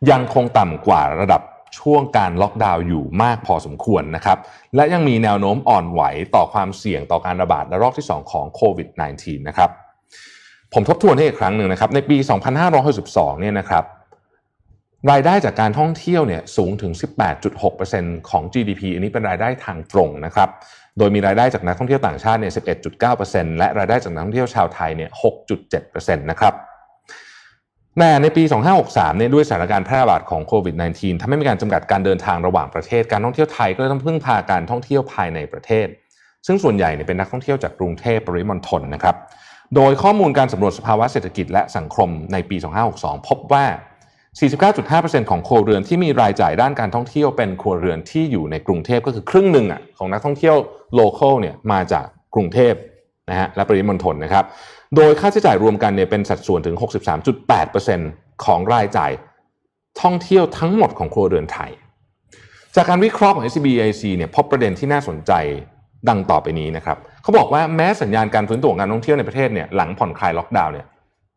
[0.10, 1.42] ยังคงต่ำกว่าระดับ
[1.80, 4.38] ช่วงการล็อกดาวน์อยู่มากพอสมควรนะครับ
[4.76, 6.02] และยังมีแนวโน้มอ่อนไหว
[6.36, 8.88] ต่อความเสี่ยงต่อการระบาดระลอกที่ 2 ของโควิด
[9.18, 9.70] -19 นะครับ
[10.74, 12.18] ผมทบทวนให้อีกครั้งหนึ่งนะครับ ในปี
[12.80, 13.84] 2562เนี่ยนะครับ
[15.12, 16.92] รายได้จากการท่องเที่ยวเนี่ยสูงถึง
[17.62, 20.50] 18.6%ของ GDP อันนี้เป็นรายได้ทางตรงนะครับ
[20.98, 22.54] โดยมีรายได้จากนักท่องเที่ยวต่างชาติเนี่ย
[23.06, 25.10] 11.9%และรายได้จากนักท่องเที่ยวชาวไทยเนี่ย
[25.64, 26.54] 6.7%นะครับ
[28.00, 28.44] แต่ในปี
[28.82, 35.88] 2563 เนี่ยด้วยสถานการณ์แพร่ระบาดของโควิด -19 ทำให้มีการจำกัดการเดินทางระหว่างประเทศ การท่องเที่ยวไทยก็เลยต้องพึ่งพาการท่องเที่ยวภายในประเทศ
[36.48, 39.16] ซึ่งส่วนใหญ่เนี่ยเป็นนักท่องเที่ยวจากกรุงเทพปริมณฑลนะครับ
[39.76, 42.58] โดยข้อมูลการสำรวจสภาวะเศรษฐกิจและสังคมในปี
[42.92, 43.66] 2562 พบว่า
[44.28, 50.56] 49.5%ของครัวเรือนที่มีรายจ่ายด้านการท่องเที่ยวเป็นครัวเรือนที่อยู่ในกรุงเทพก็คือครึ่งหนึ่งอะของนักท่องเที่ยว
[50.94, 52.74] โลเคอลเนี่ยมาจากกรุงเทพ
[53.30, 54.46] นะฮะและปริมณฑลนะครับ
[54.96, 56.76] โดยค่าใช้จ่ายรวมกันเนี่ยเป็นสัดส่วนถึง
[57.60, 59.12] 63.8%ของรายจ่าย
[60.02, 61.72] ท่องเที่ยวทั้งหมดของครัวเรือนไทย
[62.76, 65.32] จากการวิเคราะห์ของ SBIC เนี่ยพบประเด็นที่น่าสนใจ
[66.10, 70.86] ดังต่อไปนี้นะครับเขาบอกว่าแม้สัญญาณการฟื้นตัวการท่องเที่ยวในประเทศเนี่ยหลังผ่อนคลายล็อกดาวน์เนี่ย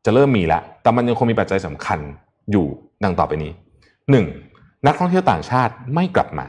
[0.04, 1.98] จะเริ่มมีแล้ว แต่มันยังคงมีปัจจัยสำคัญ
[2.50, 2.66] อยู่
[3.04, 3.52] ดังต่อไปนี้
[4.18, 4.86] 1.
[4.86, 6.46] นักท่องเที่ยวต่างชาติไม่กลับมา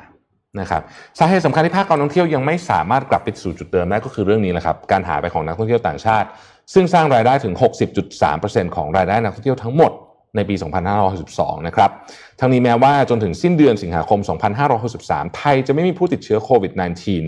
[0.59, 0.81] นะครับ
[1.19, 6.27] สาเหตุสำคัญที่ภาคการท่องเที่ยวยังไม่สามารถกลับไปสู่จุดเดิมได้ก็คือเรื่องนี้แหละครับการหายไปของนักท่องเที่ยวต่างชาติ
[6.74, 7.53] ซึ่งสร้างรายได้ถึง
[8.13, 9.91] 60.3%ของรายได้นักท่องเที่ยวทั้งหมด
[10.36, 10.55] ในปี
[11.11, 11.89] 2562 นะครับ
[12.39, 14.20] ทั้งนี้แม้ว่าจนถึงสิ้นเดือนสิงหาคม
[14.78, 16.74] 2563 ไทยจะไม่มีผู้ติดเชื้อโควิด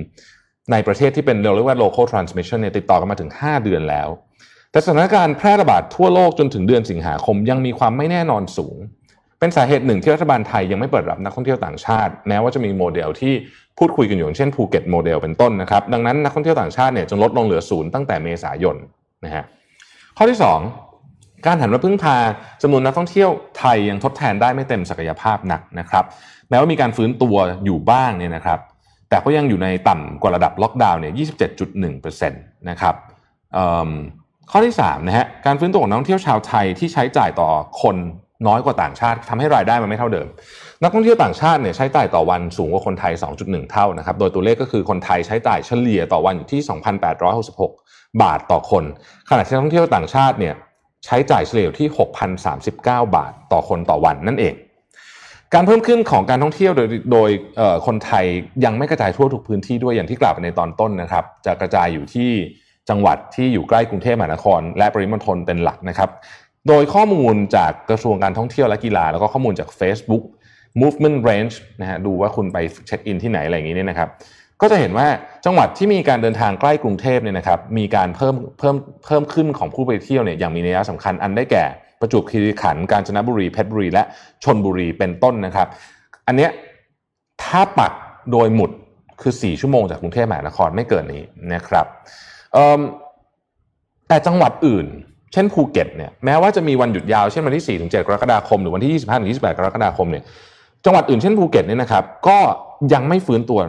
[0.08, 4.10] -19 ในประเทศที่เป็นเรียกว่า local transmission เนี่ยติดต่อกันมาถึง 5 เดือนแล้ว
[4.72, 8.78] แต่สถานการณ์แพร่ระบาดทั่วโลกจนถึงเดือนสิงหาคมยังมีความไม่แน่นอนสูง
[9.40, 13.34] เป็นสาเหตุหนึ่งที่รัฐบาลไทยยังไม่เปิดรับนักท่องเที่ยวต่างชาติ แม้ว่าจะมีโมเดลที่
[13.78, 18.76] พูดคุยกันอยู่เช่นภูเก็ตโมเดลเป็นต้นนะครับ ดังนั้นนักท่องเที่ยวต่างชาติเนี่ยจนลดลงเหลือศูนย์ตั้งแต่เมษายน
[19.26, 19.44] นะฮะ
[20.18, 20.40] ข้อที่
[20.92, 22.16] 2 การหันมาพึ่งพา
[22.62, 26.06] จำนวนนักท่องเที่ยวไทยยังทดแทนได้ไม่เต็มศักยภาพนักนะครับ
[26.50, 28.60] แม้ว่ามีการฟื้นตัวอยู่บ้างเนี่ยนะครับ
[29.10, 31.14] แต่ก็ยังอยู่ในต่ำกว่าระดับล็อกดาวน์เนี่ย
[32.32, 32.96] 27.1%นะครับ
[34.52, 37.50] ข้อที่3นะฮะการฟื้นตัวของนักท่องเที่ยวชาวไทยที่ใช้จ่ายต่อ
[37.82, 37.96] คน
[38.48, 40.28] น้อยกว่าต่างชาติทำให้รายได้มันไม่เท่าเดิม
[40.84, 46.62] นักท่องเที่ยวต่างชาติเนี่ยใช้จ่ายต่อวันสูงกว่าคนไทย 2.1 เท่านะครับ โดยตัวเลขก็คือคนไทยใช้จ่ายเฉลี่ยต่อวันอยู่ที่
[47.48, 48.84] 2,866 บาทต่อคน
[49.30, 50.56] ขณะที่นักท่องเที่ยวต่างชาติเนี่ย
[51.06, 51.88] ใช้จ่ายเฉลี่ยที่
[52.48, 54.56] 6,039 บาทต่อคนต่อวันนั่นเอง
[55.54, 57.30] การเพิ่มขึ้นของการท่องเที่ยวโดยโดย
[57.86, 58.26] คนไทย
[58.66, 62.30] ยังไม่กระจายทั่วทุกพื้นที่ด้วยอย่างที่กล่าวไปในตอนต้นนะครับ จะกระจายอยู่ที่
[62.90, 66.10] จังหวัดที่อยู่ใกล้กรุงเทพมหานคร และปริมณฑลเป็นหลักนะครับ
[66.68, 70.24] โดยข้อมูลจากกระทรวงการท่องเที่ยวและกีฬา แล้วก็ข้อมูลจาก Facebook
[70.82, 74.10] Movement Range นะฮะดูว่าคุณไปเช็คอินที่ไหนอะไรอย่างนี้เนี่ยนะครับ
[74.62, 75.08] ก็จะเห็นว่า
[75.46, 81.64] จังหวัดที่มีการเดินทางใกล้กรุงเทพเนี่ยนะครับมีการเพิ่มเพิ่มเพิ่มขึ้นของผู้ไปเที่ยวเนี่ยอย่างมีนัยสำคัญอันได้แก่
[82.00, 84.04] ประจวบคีรีขันธ์กาญจนบุรีเพชรบุรี และ
[84.44, 85.68] ชลบุรีเป็นต้นนะครับ
[86.28, 86.52] อันเนี้ย
[87.44, 87.94] ถ้าปัก
[88.32, 88.72] โดยหมุด
[89.22, 91.86] คือ 4 ชั่วโมงจากกรุงเทพมหานครไม่เกินนี้นะครับ
[94.08, 94.86] แต่จังหวัดอื่น
[95.34, 100.24] เช่นภูเก็ตเนี่ยแม้ว่าจะมีวันหยุดยาวเช่นวันที่ 4 ถึง 7 กรกฎาคม หรือวันที่ 25 ถึง 28 กรกฎาคมเนี่ย
[100.86, 102.38] จังหวัดอื่นเช่นภูเก็ตเนี่ยนะครับก็
[102.94, 103.60] ยังไม่ฟื้นตัว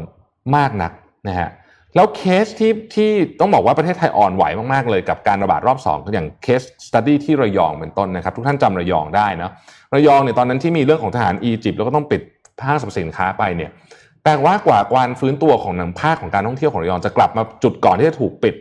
[0.57, 0.93] มากนัก
[1.29, 1.49] นะฮะ
[1.95, 9.51] แล้วเคสที่ที่ต้องบอกว่าประเทศไทยอ่อนไหวมากๆเลยกับการระบาดรอบ2ก็อย่าง case study ที่ระยองเป็นต้นนะครับ ทุกท่านจำระยองได้นะ
[9.95, 12.23] ระยองเนี่ยตอนนั้นที่มีเรื่องของทหารอียิปต์แล้วก็ต้องปิด
[12.65, 13.71] ห้างสรรพสินค้าไปเนี่ย
[14.25, 18.55] แต่ว่ากว่าการฟื้นตัวของหนังภาคของการท่องเที่ยวของระยองจะกลับมาจุดก่อนที่จะถูกปิด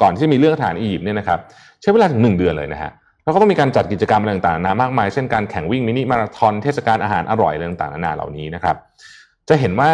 [0.00, 1.38] ก่อนที่จะมีเรื่องทหารอียิปต์เนี่ยนะครับ
[1.82, 2.90] ใช้เวลาถึง1เดือนเลยนะฮะ
[3.24, 8.76] แล้วก็ต้องมีการจัดกิจกรรมอะไรต่างๆนามากมาย เช่นการแข่งวิ่งมินิมาราธอนเทศกาลอาหารอร่อยอะไรต่างๆนานาเหล่านี้นะครับ
[9.48, 9.92] จะเห็นว่า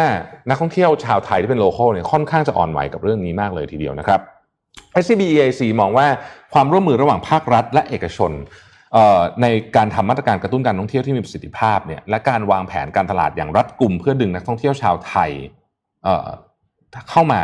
[0.49, 4.21] นักท่องเที่ยวชาวไทยที่เป็น local เนี่ยค่อนข้างจะอ่อนไหวกับเรื่องนี้มากเลยทีเดียวนะครับ
[5.01, 6.07] SCB EIC มองว่า
[6.53, 8.31] ความร่วมมือระหว่างภาครัฐ และเอกชน
[9.41, 15.31] ในการทำมาตรการกระตุ้นการท่องเที่ยวที่มีประสิทธิภาพเนี่ยและการวางแผนการตลาดอย่างรัดกุมเพื่อดึงนักท่องเที่ยวชาวไทย
[17.09, 17.41] เข้ามา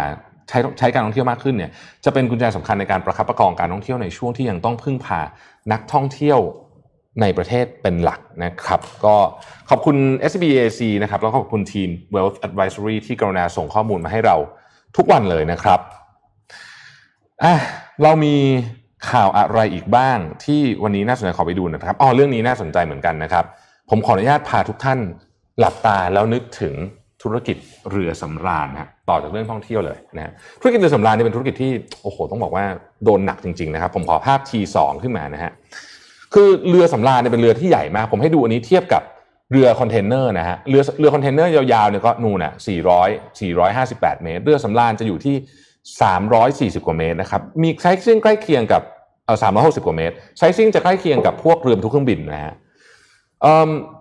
[0.50, 1.72] ใช้ใช้การท่องเที่ยวมากขึ้นเนี่ย
[2.06, 5.22] จะเป็นกุญแจสำคัญในการประคับประคองการท่องเที่ยวในช่วงที่ยังต้องพึ่งพา
[5.72, 6.40] นักท่องเที่ยว
[7.22, 9.16] ในประเทศเป็นหลักนะครับ ก็
[9.70, 9.98] ขอบคุณ
[10.32, 14.36] SBAC นะครับ แล้วก็ขอบคุณทีม Wealth Advisory ที่กรุณาส่งข้อมูลมาให้เรา
[14.98, 15.80] ทุกวันเลยนะครับ
[17.44, 17.56] อะ
[18.04, 18.36] เรามี
[19.12, 23.46] ข่าวอะไรอีกบ้างที่วันนี้น่าสนใจขอไปดูนะครับอ๋อเรื่องนี้น่าสนใจเหมือนกันนะครับ
[23.90, 25.00] ผมขออนุญาตพาทุกท่าน
[25.60, 26.74] หลับตาแล้วนึกถึง
[27.24, 27.58] ธุรกิจ
[27.92, 31.72] เรือสำราญนะต่อจากเรื่องท่องเที่ยวเลยนะธุรกิจเรือสำราญนี่เป็นธุรกิจที่
[32.04, 32.66] โอ้โหต้องบอกว่า
[33.04, 35.52] โดนหนักจริงๆนะครับ ผมขอภาพ T2 ขึ้นมานะฮะ
[36.34, 39.04] คือเรือสำราญเนี่ยเป็นเรือที่ใหญ่มาก ผมให้ดูอันนี้เทียบกับ
[39.52, 42.54] เรือคอนเทนเนอร์นะฮะเรือเรือคอนเทนเนอร์ยาวๆเนี่ยก็นู่นน่ะ
[42.98, 45.36] 400 458 เมตร เรือสำราญจะอยู่ที่
[46.80, 48.82] 340 กว่าเมตรนะครับมีไซซิ่งใกล้เคียงกับ
[49.26, 52.54] เออ360 กว่าเมตรไซซิ่งจะใกล้เคียงกับพวกเรือบรรทุกเครื่องบินนะฮะ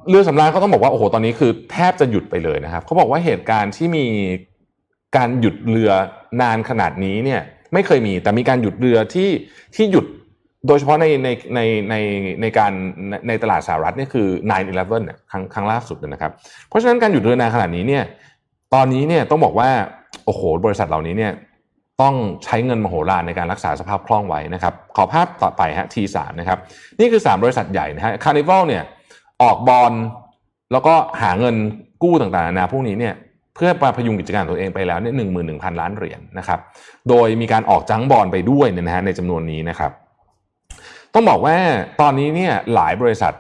[0.09, 4.07] เรือสำราญเขาต้องบอกว่าโอ้โหตอนนี้คือแทบจะหยุดไปเลยนะครับเขาบอกว่าเหตุการณ์ที่มี
[5.17, 5.91] การหยุดเรือ
[6.41, 7.41] นานขนาดนี้เนี่ย
[7.73, 9.31] ไม่เคยมี แต่มีการหยุดเรือที่
[9.77, 10.07] ที่หยุด
[10.67, 11.61] โดยเฉพาะในในใน
[11.91, 11.95] ใน
[12.43, 12.73] ในการ
[13.29, 14.29] ในตลาดสหรัฐนี่คือ
[14.67, 16.33] 9-11เนี่ยครั้งครั้งล่าสุดนะครับ
[16.69, 18.05] เพราะฉะนั้นการหยุดเรือนานขนาดนี้เนี่ย
[18.75, 19.69] ตอนนี้เนี่ยต้องบอกว่า
[20.25, 21.33] โอ้โหบริษัทเหล่านี้เนี่ย
[22.03, 22.15] ต้อง
[22.45, 26.59] ใช้เงินมโหฬารในการรักษาสภาพคล่องไว้นะครับ ขอภาพต่อไปฮะ T3 นะครับ
[26.99, 28.83] นี่คือ 3 บริษัทใหญ่นะฮะคาร์นิวัลเนี่ย
[29.43, 29.93] ออกบอล
[30.73, 31.57] แล้วก็หาเงิน
[32.03, 33.15] กู้ต่างๆนานาพวกนี้เนี่ย
[33.55, 36.61] เพื่อมาพยุงกิจการตัวเองไปแล้วเนี่ยหนึ่งหมื่นหนึ่งพันล้านเหรียญนะครับ
[37.09, 39.93] โดยมีการออก junk bond ไปด้วยเนี่ยนะฮะในจำนวนนี้นะครับ
[41.19, 41.57] ต้องบอกว่า
[42.01, 43.33] ตอนนี้เนี่ยหลายบริษัท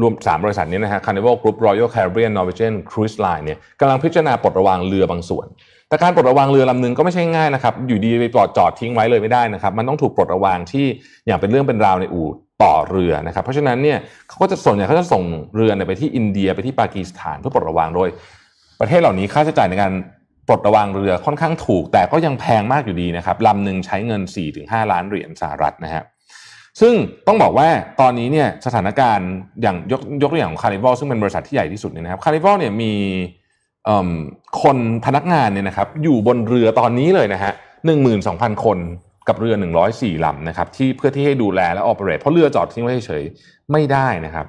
[0.00, 5.46] รวม 3 บริษัทนี้นะฮะ Carnival Group Royal Caribbean Norwegian Cruise Line เนี่ยกำลังพิจารณาปลดระวางเรือบางส่วน
[5.88, 10.86] แต่การปลดระวางเรือลำนึงก็ไม่ใช่ง่ายนะครับ อยู่ดีไปปลดจอดทิ้งไว้เลยไม่ได้นะครับ มันต้องถูกปลดระวางที่
[11.26, 12.28] อย่างเป็นเรื่องเป็นราวในอู่
[12.62, 13.98] ต่อเรือนะครับ เพราะฉะนั้นเนี่ย
[14.28, 15.22] เขาก็จะส่วนใหญ่เขาจะส่ง
[15.54, 18.08] เรือไปที่อินเดียไปที่ปากีสถานเพื่อปลดระวางโดย
[18.80, 19.92] ประเทศเหล่านี้ค่าใช้จ่ายในการ
[20.48, 24.22] ปลดระวางเรือค่อนข้างถูก แต่ก็ยังแพงมากอยู่ดีนะครับลำหนึ่งใช้เงิน
[24.56, 26.04] 4-5 ล้านเหรียญสหรัฐนะฮะ
[26.80, 26.94] ซึ่ง
[27.26, 27.68] ต้องบอกว่า
[28.00, 29.30] ตอนนี้เนี่ยสถานการณ์
[29.62, 32.92] อย่างยกยกตัวอย่างของคาร์นิวัลซึ่งเป็นบริษัทที่ใหญ่ที่สุดเนี่ยนะครับคาร์นิวัลเนี่ยมี
[34.62, 37.52] คนพนักงานเนี่ยนะครับอยู่บนเรือตอนนี้เลยนะฮะ
[37.86, 38.78] หนึ่งหมื่นสองพันคน
[39.28, 39.54] กับเรือ
[39.90, 43.22] 104ลำนะครับที่เพื่อที่ให้ดูแลและ operate เพราะเรือจอดทิ้งไว้เฉย
[43.72, 44.46] ไม่ได้นะครับ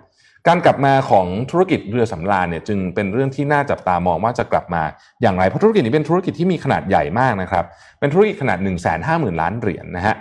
[0.47, 4.84] การกลับมาของธุรกิจเรือสำราญเนี่ยจึงเป็นเรื่องที่น่าจับตามองว่าจะกลับมา
[5.21, 7.65] อย่างไรเพราะธุรกิจนี้เป็นธุรกิจที่มีขนาดใหญ่มากนะครับ
[7.99, 8.75] เป็นธุรกิจขนาด 1 5 0
[9.07, 10.15] 0 0 0 ล้านเหรียญนนะฮะ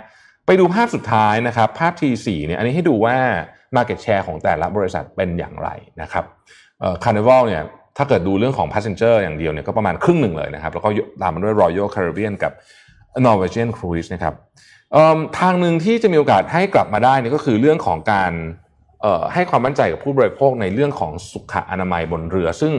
[0.47, 3.17] ไปดูภาพสุดท้ายนะครับภาพ T4 เนี่ยอันนี้ให้ดูว่า
[3.75, 5.69] Market Share ของแต่ละบริษัทเป็นอย่างไร
[6.01, 6.25] นะครับ
[6.79, 7.63] เอ่อ Carnival เนี่ย
[7.97, 10.89] ถ้าเกิดดูเรื่องของ Passenger อย่างเดียวเนี่ยก็ประมาณครึ่งหนึ่งเลยนะครับ แล้วก็
[11.21, 12.51] ตามมาด้วย Royal Caribbean กับ
[13.25, 14.33] Norwegian Cruise นะครับ
[15.39, 18.31] ทางหนึ่งที่จะมีโอกาสให้กลับมาได้นี่ก็คือเรื่องของการ
[19.33, 22.73] ให้ความมั่นใจกับผู้บริโภคในเรื่องของสุขอนามัยบนเรือ ซึ่ง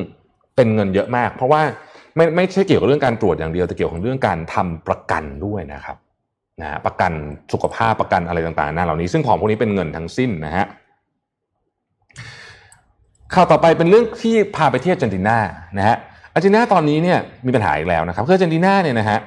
[0.56, 1.62] เป็นเงินเยอะมาก เพราะว่า
[2.16, 5.96] ไม่ไม่ใช่เกี่ยวกับเรื่องการตรวจอย่างเดียวแต่เกี่ยวกับเรื่องการทำประกันด้วยนะครับ
[6.62, 7.12] นะประกัน
[7.52, 10.66] สุขภาพประกันอะไรต่างๆนะเหล่านี้ซึ่งของพวกนี้เป็นเงินทั้งสิ้นนะฮะ
[13.34, 15.38] ข่าวต่อไปเป็นเรื่องที่พาไปเที่ยวอาร์เจนตินา
[15.78, 15.96] นะฮะ
[16.34, 19.18] อาร์เจนตินาตอนนี้เนี่ยมีปัญหาอีกแล้วนะครับคืออาร์เจนตินาเนี่ยนะฮะ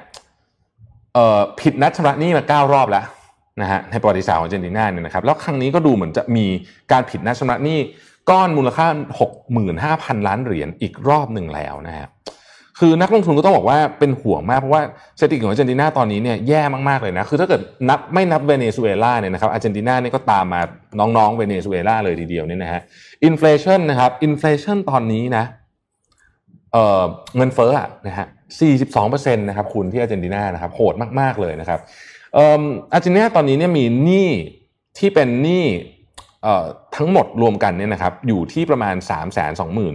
[1.60, 3.04] ผิดนัดชำระหนี้มาเก้ารอบแล้ว
[3.62, 6.46] นะฮะในประวัติศาสตร์ของอาร์เจนตินาเนี่ยนะครับแล้วครั้งนี้ก็ดูเหมือนจะมี
[6.92, 7.78] การผิดนัดชำระหนี้
[8.30, 8.86] ก้อนมูลค่า
[9.38, 12.06] 65,000 ล้านเหรียญอีกรอบหนึ่งแล้วนะฮะ
[12.78, 14.82] คือนักลงทุนก็ต้องบอกว่าเป็นห่วงมากเพราะว่า
[15.18, 20.60] เศรษฐกิจของอาร์เจนตินาตอนนี้เนี่ยแย่มากๆเลยนะคือถ้าเกิดนับไม่นับเวเนซุเอลาเนี่ยนะครับอาร์เจนตินาเนี่ยก็ตามมา
[20.98, 22.80] น้องๆเวเนซุเอลาเลยทีเดียวเนี่ยนะฮะ
[23.24, 25.44] inflation นะครับ inflation ตอนนี้นะ
[26.72, 27.02] เอ่อ
[27.36, 28.26] เงินเฟ้ออะนะฮะ
[28.82, 31.80] 42%นะครับคุณที่อาร์เจนตินานะครับโหดมากๆเลยนะครับ
[32.34, 32.62] เอ่อ
[32.92, 34.30] อาร์เจนตินาตอนนี้เนี่ยมีหนี้
[34.98, 35.64] ที่เป็นหนี้
[36.42, 36.64] เอ่อ
[36.96, 39.94] ทั้งหมดรวมกันเนี่ยนะครับอยู่ที่ประมาณ 3 2 0 0 0 0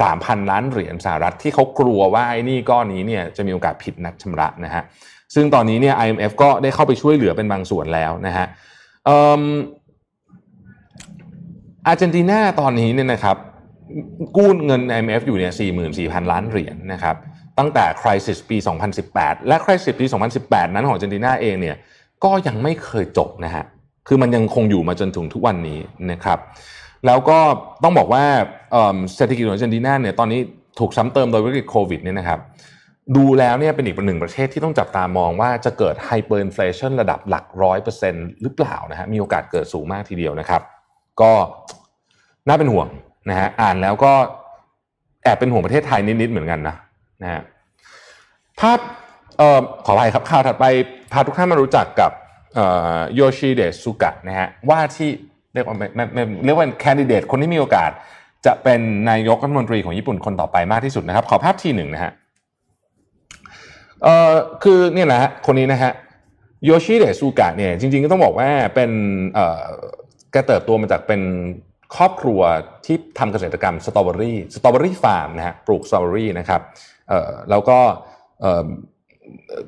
[0.00, 4.82] 3,000 ล้านเหรียญสหรัฐที่เขากลัวว่าไอ้นี่ก้อนนี้เนี่ยจะมีโอกาสผิดนัดชำระนะฮะ
[5.34, 8.46] ซึ่งตอนนี้เนี่ย IMF ก็ได้เข้าไปช่วยเหลือเป็นบางส่วนแล้วนะฮะ
[11.86, 13.36] อาร์เจนตินาตอนนี้เนี่ยนะครับ
[14.36, 15.52] กู้เงิน IMF อยู่เนี่ย
[15.92, 17.16] 44,000 ล้านเหรียญนนะครับ
[17.58, 18.56] ตั้งแต่ crisis ปี
[19.02, 20.06] 2018 และ crisis ปี
[20.40, 21.76] 2018 นั้นของอาร์เจนตินาเองเนี่ย
[22.24, 23.64] ก็ยังไม่เคยจบนะฮะ
[24.08, 25.78] คือมันยังคงอยู่มาจนถึงทุกวันนี้
[26.10, 26.38] นะครับ
[27.06, 27.38] แล้วก็
[27.82, 28.24] ต้องบอกว่า
[29.16, 30.40] เศรษฐกิจของอาร์เจนตินาเนี่ยตอนนี้
[30.78, 32.40] ถูกซ้ำเติมโดยวิกฤตโควิดเนี่ยนะครับ
[33.16, 40.62] ดูแล้วเนี่ยเป็นอีกหนึ่งประเทศที่ต้องจับตามองว่าจะเกิด hyperinflation ระดับหลักร้อยเปอร์เซ็นต์หรือเปล่านะฮะมีโอกาสเกิดสูงมากทีเดียวนะครับ
[41.20, 41.32] ก็
[42.48, 42.88] น่าเป็นห่วง
[43.30, 44.12] นะฮะอ่านแล้วก็
[45.22, 46.76] แอบเป็นห่วงประเทศไทยนิดๆเหมือนกันนะ
[47.22, 47.40] นะฮะ
[48.60, 48.78] ภาพ
[49.38, 50.64] เอ่อขออภัยครับข่าวถัดไป
[51.12, 52.10] พาทุกท่านมารู้จักกับ
[53.14, 55.10] โยชิเดะสุกะนะฮะว่าที่
[55.54, 55.74] เรียกว่า
[56.44, 57.90] เรียกว่าแคนดิเดตคนที่มีโอกาส
[58.46, 58.80] จะเป็น
[59.10, 62.12] นายกรัฐมนตรีของญี่ปุ่นคนต่อไปมากที่สุดนะครับ ขอภาพทีหนึ่งนะฮะ
[64.02, 64.32] เอ่อ
[64.62, 65.92] คือเนี่ยนะฮะคนนี้นะฮะ
[66.64, 68.90] โยชิเดะสุกะเนี่ยจริงๆก็ต้องบอกว่าเป็น
[69.34, 69.64] เอ่อ
[70.32, 71.20] แกเติบโตมาจากเป็น
[71.96, 72.40] ครอบครัว
[72.86, 76.60] ที่ทำเกษตรกรรมสตรอเบอรี่สตรอเบอรี่ฟาร์มนะฮะปลูกสตรอเบอรี่นะครับ
[77.08, 77.78] เอ่อแล้วก็
[78.40, 78.66] เอ่อ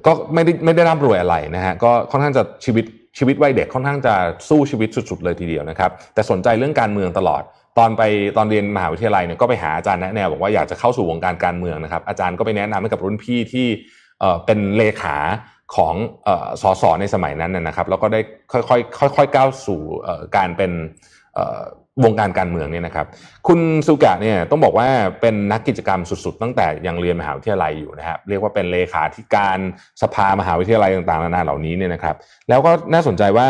[0.06, 2.84] ก็ไม่ได้ไม่ได้ร่ำรวยอะไรนะฮะก็ค่อนข้างจะชีวิต
[3.18, 4.14] ชีวิตวัยเด็กค่อนข้างจะ
[4.48, 7.42] สู้ชีวิตสุดๆเลยทีเดียวนะครับ แต่สนใจเรื่องการเมืองตลอด
[7.78, 8.02] ตอนไป
[8.36, 13.66] ตอนเรียนมหาวิทยาลัยเนี่ยก็ไปหาอาจารย์แนะแนวบอกว่าอยากจะเข้าสู่วงการการเมืองนะครับ อาจารย์ก็ไปแนะนำให้กับรุ่นพี่ที่
[14.46, 15.16] เป็นเลขา
[15.76, 15.94] ของ
[16.62, 18.20] สสในสมัยนั้นนะครับ แล้วก็ได้
[18.52, 19.80] ค่อยๆค่อยๆก้าวสู่
[20.36, 20.72] การเป็น
[22.04, 23.06] วงการการเมืองเนี่ยนะครับ
[23.48, 24.88] คุณสุกะเนี่ยต้องบอกว่า
[25.20, 29.58] เป็นนักกิจกรรมสุดๆ ตั้งแต่ยังเรียนมหาวิทยาลัยอยู่นะครับเรียกว่าเป็นเลขาธิการ
[30.02, 32.16] สภามหาวิทยาลัยต่างๆนานาเหล่านี้เนี่ยนะครับ
[32.48, 33.48] แล้วก็น่าสนใจว่า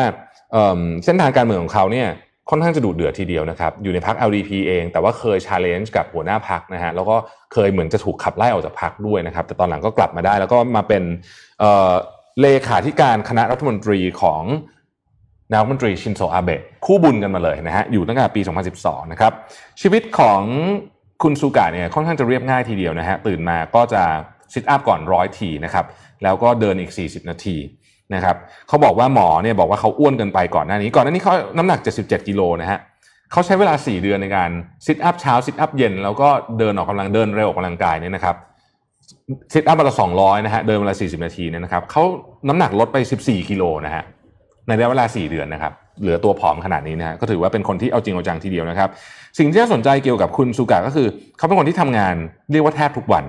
[1.05, 2.09] เส้นทางการเมืองของเขาเนี่ย
[2.51, 7.17] ค่อนข้างจะดุเดือดทีเดียวนะครับ อยู่ในพัก LDP เอง แต่ว่าเคยชาร์เลนจ์กับหัวหน้าพักนะฮะแล้วก็
[7.53, 11.03] เคยเหมือนจะถูกขับไล่ออกจากพักด้วยนะครับ แต่ตอนหลังก็กลับมาได้ แล้วก็มาเป็น
[12.41, 14.43] เลขาธิการคณะรัฐมนตรีของ
[15.55, 18.41] นายกรัฐมนตรีชินโซอาเบะคู่บุญกันมาเลยนะฮะอยู่ตั้งแต่ปี
[18.77, 19.33] 2012 นะครับ
[19.81, 20.41] ชีวิตของ
[21.23, 24.03] คุณซูกะเนี่ยค่อนข้างจะเรียบง่ายทีเดียวนะฮะตื่นมาก็จะ
[24.53, 25.85] ซิทอัพก่อนร้อยทีนะครับ
[26.23, 27.57] แล้วก็เดินอีก 40 นาที
[28.15, 28.37] นะครับ
[28.69, 32.79] เขาบอกว่าหมอเนี่ยบอกว่าเขาอ้วนเกินไปก่อนหน้านี้ ก่อนหน้านี้เขาน้ำหนัก 77 กิโลนะฮะ
[33.33, 34.51] เขาใช้เวลา 4 เดือนในการ
[34.87, 36.29] sit-up เช้า sit-up เย็น แล้วก็
[36.59, 38.37] เดินออกกำลังเดินเร็วออกกำลังกายเนี่ยนะครับ
[39.53, 42.03] sit-up วันละ200นะฮะเดินเวลา40 นาทีเนี่ยนะครับเขา
[42.49, 44.05] น้ำหนักลดไป 14 กิโลนะฮะ
[44.67, 48.89] ในระยะเวลา 4 เดือนนะครับเหลือตัวผอมขนาดนี้นะฮะก็ถือว่าเป็นคนที่เอาจริงเอาจังทีเดียวนะครับ
[49.39, 51.07] สิ่งที่น่าสนใจเกี่ยวกับคุณสุกะก็คือ
[51.39, 52.15] เขาเป็นคนที่ทำงาน
[52.53, 53.25] เรียกว่าแทบทุกวัน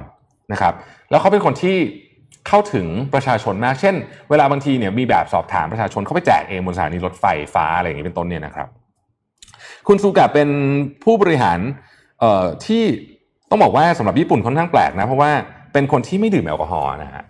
[0.51, 0.73] นะครับ
[1.09, 1.77] แล้วเขาเป็นคนที่
[2.47, 3.95] เข้าถึงประชาชนมาก เช่น
[4.29, 8.67] เวลาบางทีเนี่ยมีแบบสอบถามประชาชนเขาไปแจกเองบนสถานีรถไฟฟ้าอะไรอย่างนี้เป็นต้นเนี่ยนะครับ
[9.87, 10.49] คุณสุกะเป็น
[11.03, 11.59] ผู้บริหาร
[12.65, 12.83] ที่
[13.49, 15.31] ต้องบอกว่าสำหรับญี่ปุ่นค่อนข้างแปลกนะเพราะว่า
[15.73, 17.23] เป็นคนที่ไม่ดื่มแอลกอฮอล์นะฮะ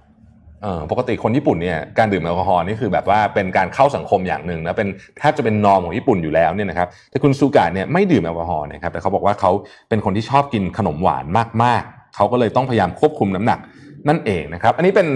[0.91, 4.89] ปกติคนญี่ปุ่นเนี่ยการดื่มแอลกอฮอล์นี่คือแบบว่าเป็นการเข้าสังคมอย่างหนึ่งนะเป็น
[5.19, 9.51] แทบจะเป็นนอมของญี่ปุ่นอยู่แล้วเนี่ยนะครับแต่คุณซูกะเนี่ยไม่ดื่มแอลกอฮอล์นะครับแต่เขาบอกว่าเขา
[9.89, 11.25] เป็นคนที่ชอบกินขนมหวาน
[11.63, 13.59] มากๆ เขาก็เลยต้องพยายามควบคุมน้ำหนัก
[14.07, 15.07] นั่นเองนะครับ อันนี้เป็น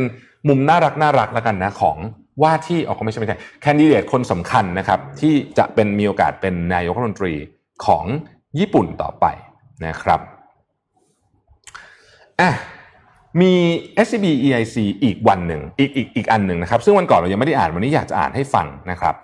[0.48, 1.98] มุมน่ารักน่ารักแล้วกันนะของ
[2.44, 7.34] ว่าที่ออกไม่ใช่ไม่ใช่แคนดิเดตคนสำคัญนะครับที่จะเป็นมีโอกาสเป็นนายกรัฐมนตรี
[7.86, 8.06] ของ
[8.60, 9.26] ญี่ปุ่นต่อไป
[9.86, 10.20] นะครับ
[12.42, 12.52] อะ
[13.42, 13.54] มี
[14.06, 19.16] SCB EIC อีกวันหนึ่งอีกอีกอีกอันหนึ่งนะครับ ซึ่งวันก่อนเรายังไม่ได้อ่านวันนี้อยากจะอ่านให้ฟังนะครับ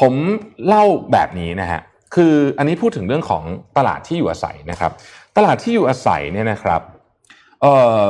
[0.00, 0.14] ผม
[0.66, 1.80] เล่าแบบนี้นะฮะ
[2.14, 3.42] คืออันนี้พูดถึงเรื่องของ
[3.78, 4.92] ตลาดที่อยู่อาศัยนะครับ
[5.36, 6.80] ตลาดที่อยู่อาศัยเนี่ยนะครับ
[7.60, 8.04] เอ่อ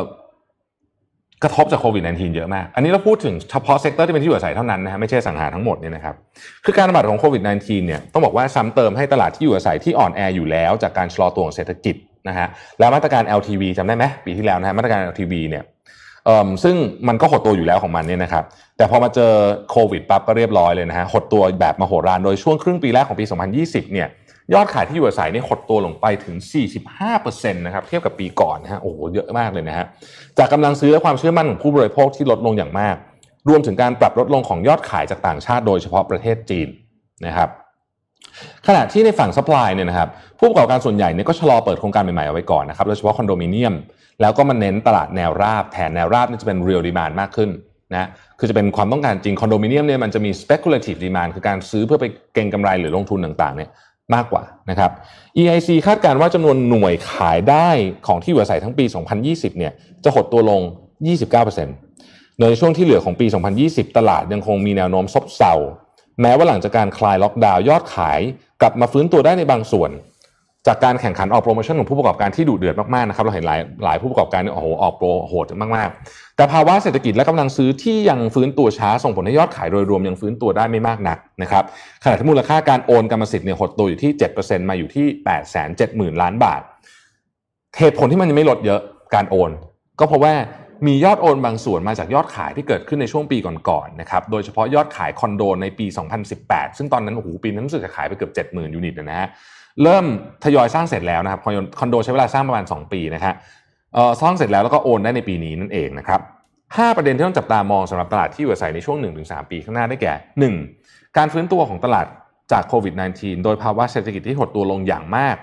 [1.43, 6.15] กระทบจากโควิด -19 เยอะมาก อันนี้เราพูดถึงเฉพาะ sector ที่เป็นที่อยู่อาศัยเท่านั้นนะฮะไม่ใช่อสังหาทั้งหมดเนี่ยนะครับ
[6.65, 11.97] คือการระบาดของโควิด -19 เนี่ยต้องบอกว่าซ้ำเติมให้ตลาดที่อยู่อาศัยที่อ่อนแออยู่แล้ว จากการชะลอตัวของเศรษฐกิจ
[12.29, 12.47] นะฮะ
[12.79, 15.65] แล้วมาตรการ LTV จำได้ไหมปีที่แล้วนะฮะมาตรการ LTV เนี่ย
[16.65, 16.77] ซึ่ง
[17.09, 18.45] มันก็หดตัวอยู่แล้วของมันเนี่ยนะครับ
[18.77, 19.33] แต่พอมาเจอ
[19.71, 23.25] โควิดปั๊บก็เรียบร้อยเลยนะฮะหดตัวแบบมโหฬารโดยช่วงครึ่งปีแรกของปี
[23.59, 24.09] 2020 เนี่ย
[24.55, 26.37] ยอดขายที่อยู่อาศัยเนี่ยหดตัวลงไปถึง
[26.95, 29.87] 45%นะครับเทียบกับปีก่อนนะฮะโอ้โหเยอะมากเลยนะฮะ
[30.39, 32.97] จากกำลังซื้อและความเชื่อมั่นของผู้บริโภคที่ลดลงอย่างมาก
[33.49, 36.69] รวมถึงการปรับลดลงของยอดขายจากต่างชาติโดยเฉพาะประเทศจีน
[37.27, 37.49] นะครับ
[38.67, 40.09] ขณะที่ในฝั่ง supply เนี่ยนะครับ
[40.45, 43.75] ผู้ประกอบการส่วนใหญ่เนี่ยก็ชะลอเปิดโครงการใหม่ๆเอาไว้ก่อนนะครับโดยเฉพาะคอนโดมิเนียม
[44.21, 47.51] แล้วก็มาเน้นตลาดแนวราบแทนแนวราบนี่จะเป็น real demand มากขึ้น
[47.93, 53.71] นะคือจะเป็นความต้องการจริงคอนโดมิเนียมเนี่ยมันจะมี speculative demand คือการซื้อเพื่อไปเก็งกำไรหรือลงทุนต่างๆเนี่ย
[54.15, 54.91] มากกว่านะครับ
[55.39, 57.69] EIC คาดการณ์ว่าจำนวนหน่วยขายได้
[58.07, 58.85] ของที่อยู่อาศัยทั้งปี
[59.23, 59.73] 2020 เนี่ย
[60.05, 60.61] จะหดตัวลง
[61.51, 63.27] 29%โดยในช่วงที่เหลือของปี
[63.63, 65.53] 2020 ตลาดยังคงมีแนวโน้มซบเซา
[66.23, 68.21] แม้ว่าหลังจากการคลายล็อกดาวน์ยอดขาย
[68.61, 69.93] กลับมาฟื้นตัวได้ในบางส่วน
[70.67, 75.47] จากการแข่งขันออกโปรโมชั่นของผู้ประกอบการที่ดุเดือดมากๆนะครับเราเห็นหลายหลายผู้ประกอบการเนี่ยโอ้โหออกโปรโหด
[75.77, 81.65] มากๆ แต่ภาวะเศรษฐกิจและกำลังซื้อที่ยังฟื้นตัวช้าส่งผลให้ยอดขายโดยรวมยังฟื้นตัวได้ไม่มากนักนะครับ
[82.05, 84.11] ขณะที่มูลค่าการโอนกรรมสิทธิ์เนี่ยหดตัวอยู่ที่
[84.41, 85.07] 7%มาอยู่ที่
[86.15, 86.61] 870,000 ล้านบาท
[87.79, 88.81] เหตุผลที่มันยังไม่ลดเยอะ
[89.15, 89.51] การโอน
[90.01, 90.35] ก็เพราะว่า
[90.87, 95.87] มียอดโอนบางส่วนมาจากยอดขายที่เกิดขึ้นในช่วงปีก่อนๆนะครับ โดยเฉพาะยอดขายคอนโดในปี
[96.33, 99.29] 2018 ซึ่งตอนนั้นโอ้โหปีนั้นรู้สึกจะขายไปเกือบ 70,000 ยูนิตนะฮะ
[99.83, 100.05] เริ่ม
[100.45, 101.41] ทยอยสร้างเสร็จแล้วนะครับ
[101.79, 103.35] คอนโดใช้เวลาสร้างประมาณ 2 ปีนะฮะ
[104.21, 106.21] สร้างเสร็จแล้วแล้วก็โอนได้ในปีนี้นั่นเองนะครับ
[106.59, 110.15] 5ประเด็นที่ต้องจับตามองสำหรับตลาดที่อยู่อาศัยในช่วง 1-3 ปีข้างหน้าได้แก่
[110.71, 111.17] 1.
[111.17, 112.07] การฟื้นตัวของตลาด
[112.53, 115.37] จากโควิด -19 โดยภาวะเศรษฐกิจที่หดตัวลงอย่างมาก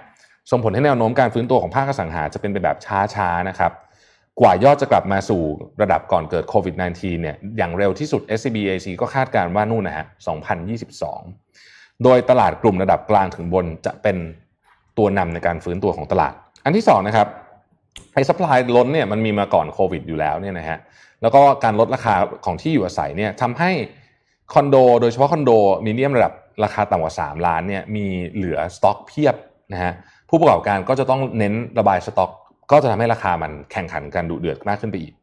[0.51, 2.77] ส่งผลให้แนวโน้มการฟื้นตัวของภาคอสังหาจะเป็นไปแบบ
[3.15, 3.71] ช้าๆนะครับ
[4.39, 5.41] กว่ายอดจะกลับมาสู่
[5.82, 10.05] ระดับก่อนเกิดโควิด -19 เนี่ยอย่างเร็วที่สุด SCB AC ก็คาดการณ์ว่านู่นนะฮะ
[10.79, 11.41] 2022
[12.04, 14.18] โดยตลาดกลุ่มระดับกลางถึงบนจะเป็น
[14.97, 16.34] ตัวนำในการฟื้นตัวของตลาด
[16.66, 17.28] อันที่2นะครับ
[18.14, 20.78] ไอ้สป라이ล้นเนี่ยมันมีมาก่อนโควิดอยู่แล้วเนี่ยนะฮะ
[21.22, 23.72] แล้วก็การลดราคาของที่อยู่อาศัยเนี่ยทำให้
[24.54, 25.52] คอนโดโดยเฉพาะคอนโด
[25.86, 26.34] มีเดียมระดับ
[26.64, 29.36] ราคาต่ำกว่า 3 ล้านเนี่ยมีเหลือสต็อกเพียบ
[29.74, 29.93] นะฮะ
[30.30, 32.32] ผู้ประกอบการก็จะต้องเน้นระบายสต็อก
[32.72, 35.14] ก็จะทำให้ราคามันแข่งขันกันดุเดือดมากขึ้นไปอีก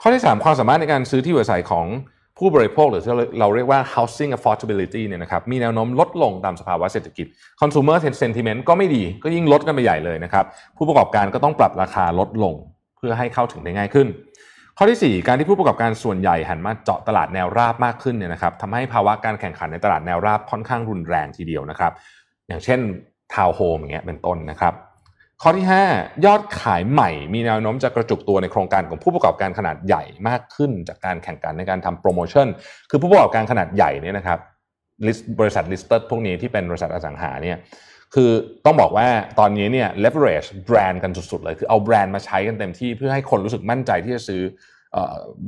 [0.00, 1.86] ข้อที่ 3 ความสามารถในการซื้อที่อยู่อาศัยของ
[2.40, 7.26] ผู้บริโภคหรือที่เราเรียกว่า housing affordability เนี่ยนะครับมีแนวโน้มลดลงตามสภาวะเศรษฐกิจ
[7.60, 10.44] consumer sentiment ก็ไม่ดีก็ยิ่งลดกันไปใหญ่เลยนะครับ
[10.76, 12.54] ผู้ประกอบการก็ต้องปรับราคาลดลง
[12.96, 14.08] เพื่อให้เข้าถึงได้ง่ายขึ้น
[14.76, 21.92] ข้อที่ 4 การที่ผู้ประกอบการส่วนใหญ่หันมาเจาะตลาดแนวราบมากขึ้นเนี่ยนะครับทำให้ภาวะการแข่งขันในตลาดแนวราบค่อนข้างรุนแรงทีเดียวนะครับ
[22.48, 22.80] อย่างเช่น
[23.34, 24.74] ทาวน์โฮมอย่างเงี้ยเป็นต้นนะครับ
[25.42, 32.46] ข้อที่ 5 ยอดขายใหม่ มีแนวโน้มจะกระจุกตัวในโครงการของผู้ประกอบการขนาดใหญ่มากขึ้น จากการแข่งขันในการทำโปรโมชั่น
[32.90, 34.38] คือผู้ประกอบการขนาดใหญ่เนี่ยนะครับ
[35.40, 37.56] บริษัท listed พวกนี้ที่เป็นบริษัทอสังหาเนี่ย
[38.14, 38.30] คือ
[38.64, 44.42] ต้องบอกว่าตอนนี้เนี่ย leverage แบรนด์กันสุดๆ เลย คือเอาแบรนด์มาใช้กันเต็มที่เพื่อให้คนรู้สึกมั่นใจที่จะซื้อ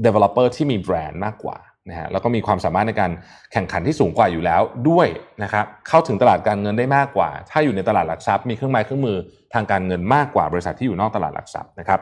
[0.07, 1.57] developer ที่มีแบรนด์มากกว่า
[1.89, 3.11] นะฮะแล้วก็มีความสามารถในการ
[3.53, 5.09] แข่งขันที่สูงกว่าอยู่แล้วด้วย
[5.43, 9.17] นะครับเข้าถึงตลาดการเงินได้มากกว่า ถ้าอยู่ในตลาดหลักทรัพย์มีเครื่องไม้เครื่องมือ
[9.55, 12.01] ทางการเงินมากกว่าบริษัทที่อยู่นอกตลาดหลักทรัพย์นะครับ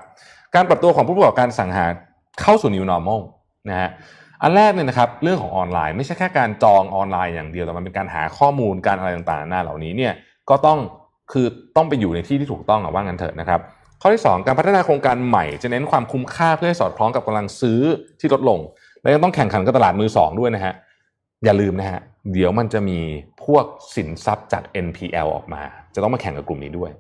[0.55, 1.87] การปรับตัวของผู้ประกอบการสังหา
[2.43, 3.21] เข้าสู่ new normal
[3.71, 3.91] นะฮะ
[4.43, 10.13] อันแรกเนี่ยนะครับเรื่องของออนไลน์ไม่ใช่แค่การจองออนไลน์อย่างเดียวแต่มันเป็นการหาข้อมูลการอะไรต่างๆหน้าเหล่านี้เนี่ย
[10.51, 10.79] ก็ต้อง
[11.33, 13.61] คือต้องไปอยู่ในที่ที่ถูกต้องอว่างั้นเถอะนะครับ
[14.03, 17.81] ข้อที่ 2 การพัฒนาโครงการใหม่จะเน้นความคุ้มค่าเพื่อให้สอดคล้องกับกำลังซื้อ
[18.21, 18.59] ที่ลดลง
[19.03, 20.75] และยังต้องแข่งขันกับตลาดมือสองด้วยนะฮะ
[21.45, 22.01] อย่าลืมนะฮะ
[22.33, 22.99] เดี๋ยวมันจะมี
[23.45, 25.63] พวกสินทรัพย์จาก NPL ออกมา
[25.95, 26.91] จะต้องมาแข่งกับกลุ่มนี้ด้วย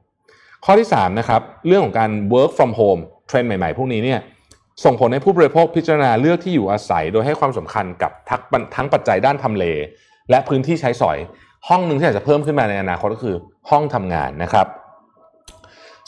[0.65, 4.21] ข้อที่3นะครับเรื่องของการ work from home เทรนด์ใหม่ๆ พวกนี้เนี่ย
[4.85, 8.13] ส่งผลให้ผู้บริโภคพิจารณาเลือกที่อยู่อาศัย โดยให้ความสำคัญกับ
[8.75, 9.65] ทั้งปัจจัยด้านทำเล
[10.31, 11.19] และพื้นที่ใช้สอย
[11.69, 13.37] ห้องหนึ่งที่อาจจะเพิ่มขึ้นมาในอนาคตก็คือ
[13.71, 14.67] ห้องทำงานนะครับ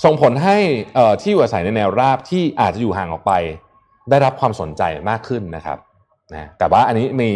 [0.04, 0.56] ส่งผลให้
[1.20, 3.32] ที่อยู่อาศัยในแนวราบที่อาจจะอยู่ห่างออกไป
[4.10, 5.78] ได้รับความสนใจมากขึ้นนะครับ
[6.34, 7.28] นะแต่ว่าอันนี้มี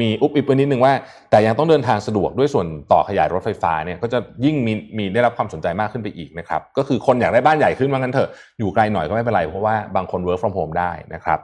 [0.00, 0.92] มีอุบอิบไปนิดนึงว่า
[1.30, 11.38] แต่ยังต้องเดินทางสะดวกด้วยส่วนต่อขยายรถไฟฟ้าเนี่ยก็จะยิ่งมีมีได้รับความสนใจมากขึ้นไปอีกนะครับก็คือคนอยากได้บ้านใหญ่ขึ้นว่างั้นเถอะอยู่ไกลหน่อยก็ไม่เป็นไรเพราะว่าบางคน work from home ได้นะครับ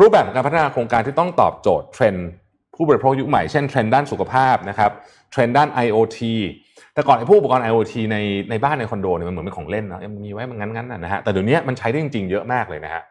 [0.00, 2.28] รูปแบบการพัฒนาโครงการที่ต้องตอบโจทย์เทรนด์
[2.76, 4.90] ผู้บริโภคยุคใหม่เช่นเทรนด์ด้านสุขภาพนะครับ
[5.32, 6.18] เทรนด์ด้าน IoT
[6.94, 8.16] แต่ก่อนไอ้ผู้อุปกรณ์ IoT ใน
[8.50, 13.02] ในบ้านในคอนโดเนี่ยมันเหมือนเป็นของเล่นเนาะมีไว้มันงั้นๆนะฮะแต่เดี๋ยวนี้มันใช้ได้จริงๆเยอะมากเลยนะฮะ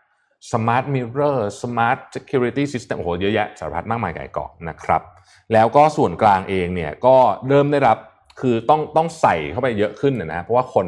[0.52, 5.02] Smart Mirror Smart Security System โอ้โหเยอะแยะสารพัดมากมายไก่เกาะนะครับ
[5.54, 7.16] แล้วก็ส่วนกลางเองเนี่ยก็
[7.48, 7.98] เริ่มได้รับ
[8.42, 10.88] คือต้องต้องใส่เข้าไปเยอะขึ้นนะเพราะว่าคน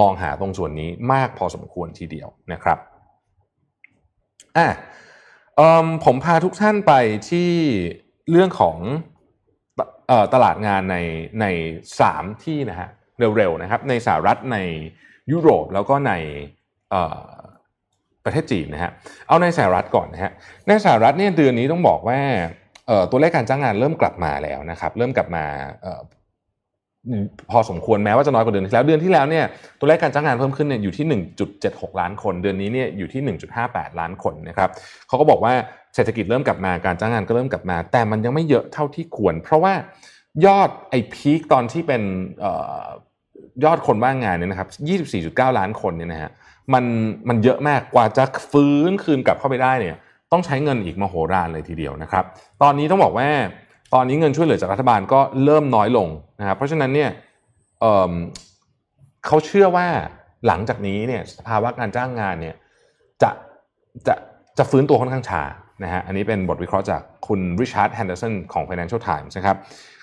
[0.00, 2.78] มองหาตรงส่วนนี้มากพอสมควรทีเดียวนะครับ
[4.56, 4.68] อะ
[6.04, 6.92] ผมพาทุกท่านไป
[7.30, 7.50] ที่
[8.30, 8.76] เรื่องของ
[10.34, 10.96] ตลาดงานใน
[11.40, 11.46] ใน
[12.00, 12.88] สามที่นะฮะ
[13.18, 14.58] เร็วๆนะครับในสหรัฐใน
[15.32, 16.12] ยุโรปแล้วก็ใน
[18.26, 18.90] ประเทศจีนนะฮะ
[19.28, 20.32] เอาในสหรัฐก่อนนะฮะ
[20.68, 22.18] ในสหรัฐเนี่ยเดือนนี้ต้องบอกว่า
[23.10, 25.44] ตัวเลขการจ้างงานเริ่มกลับมาแล้วนะครับเริ่มกลับมา
[27.50, 29.44] พอสมควรแม้ว่าจะน้อยกว่าเดือนที่แล้วเดือนที่แล้วเนี่ย
[29.78, 31.22] ตัวเลขการจ้างงานเพิ่มขึ้นเนี่ยอยู่ที่
[31.52, 34.70] 1.76 ล้านคน เดือนนี้เนี่ยอยู่ที่ 1.58 ล้านคนนะครับ
[35.08, 35.52] เขาก็บอกว่า
[35.94, 39.74] เศรษฐกิจเริ่มกลับมาการจ้างงานก็เริ่มกลับมา แต่มันยังไม่เยอะเท่าที่ควร เพราะว่า
[40.46, 42.02] ยอดไอ้พีคตอนที่เป็น
[43.64, 44.68] ยอดคนว่างงานเนี่ยนะครับ
[45.48, 46.30] 24.9 ล้านคนเนี่ยนะฮะ
[46.74, 46.84] มัน
[47.28, 49.96] มันเยอะมากกว่าจะฟื้นคืนกลับเข้าไปได้เนี่ย
[50.32, 52.24] ต้องใช้เงินอีกมโหฬารเลยทีเดียวนะครับ
[52.62, 53.28] ตอนนี้ต้องบอกว่า
[53.94, 56.08] ตอนนี้เงินช่วยเหลือจากรัฐบาลก็เริ่มน้อยลง
[56.40, 57.10] นะครับเพราะฉะนั้นเนี่ย
[57.80, 59.86] เขาเชื่อว่า
[60.46, 62.54] หลังจากนี้เนี่ยภาวะการจ้างงานเนี่ย
[63.22, 63.30] จะ
[64.06, 64.14] จะ
[64.58, 65.42] จะฟื้นตัวค่อนข้างช้า
[65.84, 69.56] นะฮะอันนี้เป็นบทวิเคราะห์จากคุณริชาร์ดแฮนเดอร์สันของ Financial Times นะครับ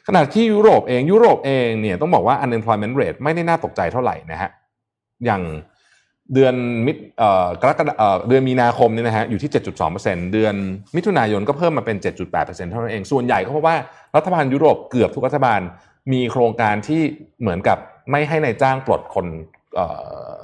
[0.08, 4.50] ขณะที่ยุโรปเองยุโรปเองเนี่ยต้องบอกว่า unemployment rate ไม่ได้น่าตกใจเท่าไหร่นะฮะ
[5.26, 5.42] อย่าง
[6.34, 6.56] เดือน
[6.86, 6.94] มิ
[7.64, 7.96] กรกฎา
[8.28, 9.52] เดือนมีนาคมเนี่ยนะฮะอยู่ที่
[9.92, 10.56] 7.2%เดือน
[10.96, 11.98] มิถุนายนก็เพิ่มมาเป็น
[12.30, 13.76] 7.8%เท่านั้นเอง ส่วนใหญ่ก็เพราะว่า
[14.16, 15.60] รัฐบาลยุโรปเกือบทุกรัฐบาล
[16.14, 17.02] มีโครงการที่
[17.42, 17.78] เหมือนกับ
[18.12, 19.26] ไม่ให้ในายจ้างปลดคน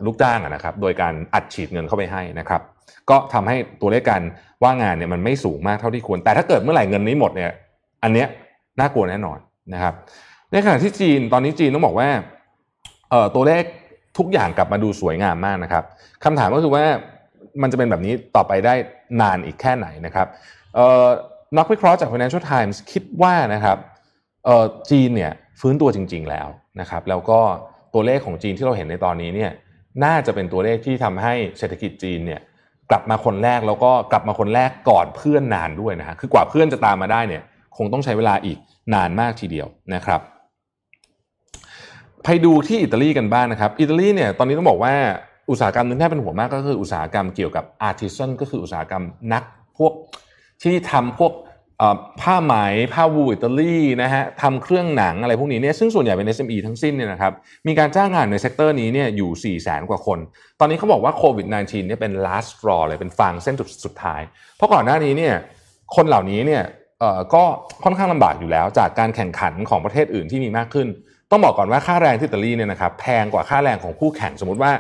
[0.05, 2.61] ลูกจ้างนะครับ โดยการอัดฉีดเงินเข้าไปให้นะครับ
[3.09, 4.21] ก็ทำให้ตัวเลขการ
[4.63, 7.51] ว่างงานเนี่ยมันไม่สูงมากเท่าที่ควร แต่ถ้าเกิดเมื่อไหร่เงินนี้หมดเนี่ย
[8.03, 8.27] อันเนี้ย
[8.79, 9.37] น่ากลัวแน่นอน
[9.73, 9.93] นะครับ
[10.51, 12.09] ในขณะที่จีนตอนนี้จีนต้องบอกว่า
[13.35, 13.63] ตัวเลข
[14.17, 15.83] ทุกอย่างกลับมาดูสวยงามมากนะครับ
[16.23, 16.83] คำถามก็คือว่า
[17.61, 18.73] มันจะเป็นแบบนี้ต่อไปได้
[19.21, 20.27] นานอีกแค่ไหนนะครับ
[21.57, 23.77] นักวิเคราะห์จาก Financial Times คิดว่านะครับ
[24.89, 26.47] จีนเนี่ยฟื้นตัวจริง ๆแล้ว
[26.79, 27.39] นะครับ แล้วก็
[27.93, 29.51] ตัวเลขของจีนที่เราเห็นในตอนนี้เนี่ย
[30.03, 32.41] น่าจะเป็นตัวเลขที่ทำให้เศรษฐกิจจีนเนี่ย
[32.89, 37.43] กลับมาคนแรกแล้วก็กลับมาคนแรกก่อนเพื่อนนานด้วยนะฮะคือกว่าเพื่อนจะตามมาได้เนี่ย
[37.77, 38.57] คงต้องใช้เวลาอีก
[38.93, 40.21] นานมากทีเดียวนะครับ
[42.23, 44.93] ไปดูที่อิตาลีกันบ้างนะครับ อิตาลีเนี่ยตอนนี้ต้องบอกว่า
[45.49, 49.03] อุตสาหกรรมนึงที่เป็นหัวมากก็คืออุตสาหกรรมเกี่ยวกับ artisan ก็คืออุตสาหกรรม
[49.33, 49.43] นัก
[49.77, 49.93] พวก
[50.63, 51.33] ที่ทำพวก
[52.21, 52.53] ผ้าไหม
[52.93, 57.33] ผ้าวูล อิตาลีนะฮะทำเครื่องหนังอะไรพวกนี้เนี่ยซึ่งส่วนใหญ่เป็น SME ทั้งสิ้นเนี่ยนะครับ
[57.67, 60.19] มีการจ้างงานใน sector นี้เนี่ยอยู่ 4 0 0แสนกว่าคน
[60.59, 63.55] ตอนนี้เขาบอกว่าโควิด -19 เนี่ยเป็น last straw เลยเป็นฟางเส้น
[63.85, 64.21] สุดท้าย
[64.55, 65.35] เพราะก่อนหน้านี้เนี่ย
[65.95, 66.63] คนเหล่านี้เนี่ย
[67.33, 67.43] ก็
[67.83, 70.87] ค่อนข้างลำบากอยู่แล้ว จากการแข่งขันของประเทศอื่นที่มีมากขึ้น
[71.31, 74.71] ต้องบอกก่อนว่าค่าแรงที่อิตาลีเนี่ยนะครับแพงกว่าค่าแรงของคู่แข่งสมมติว่า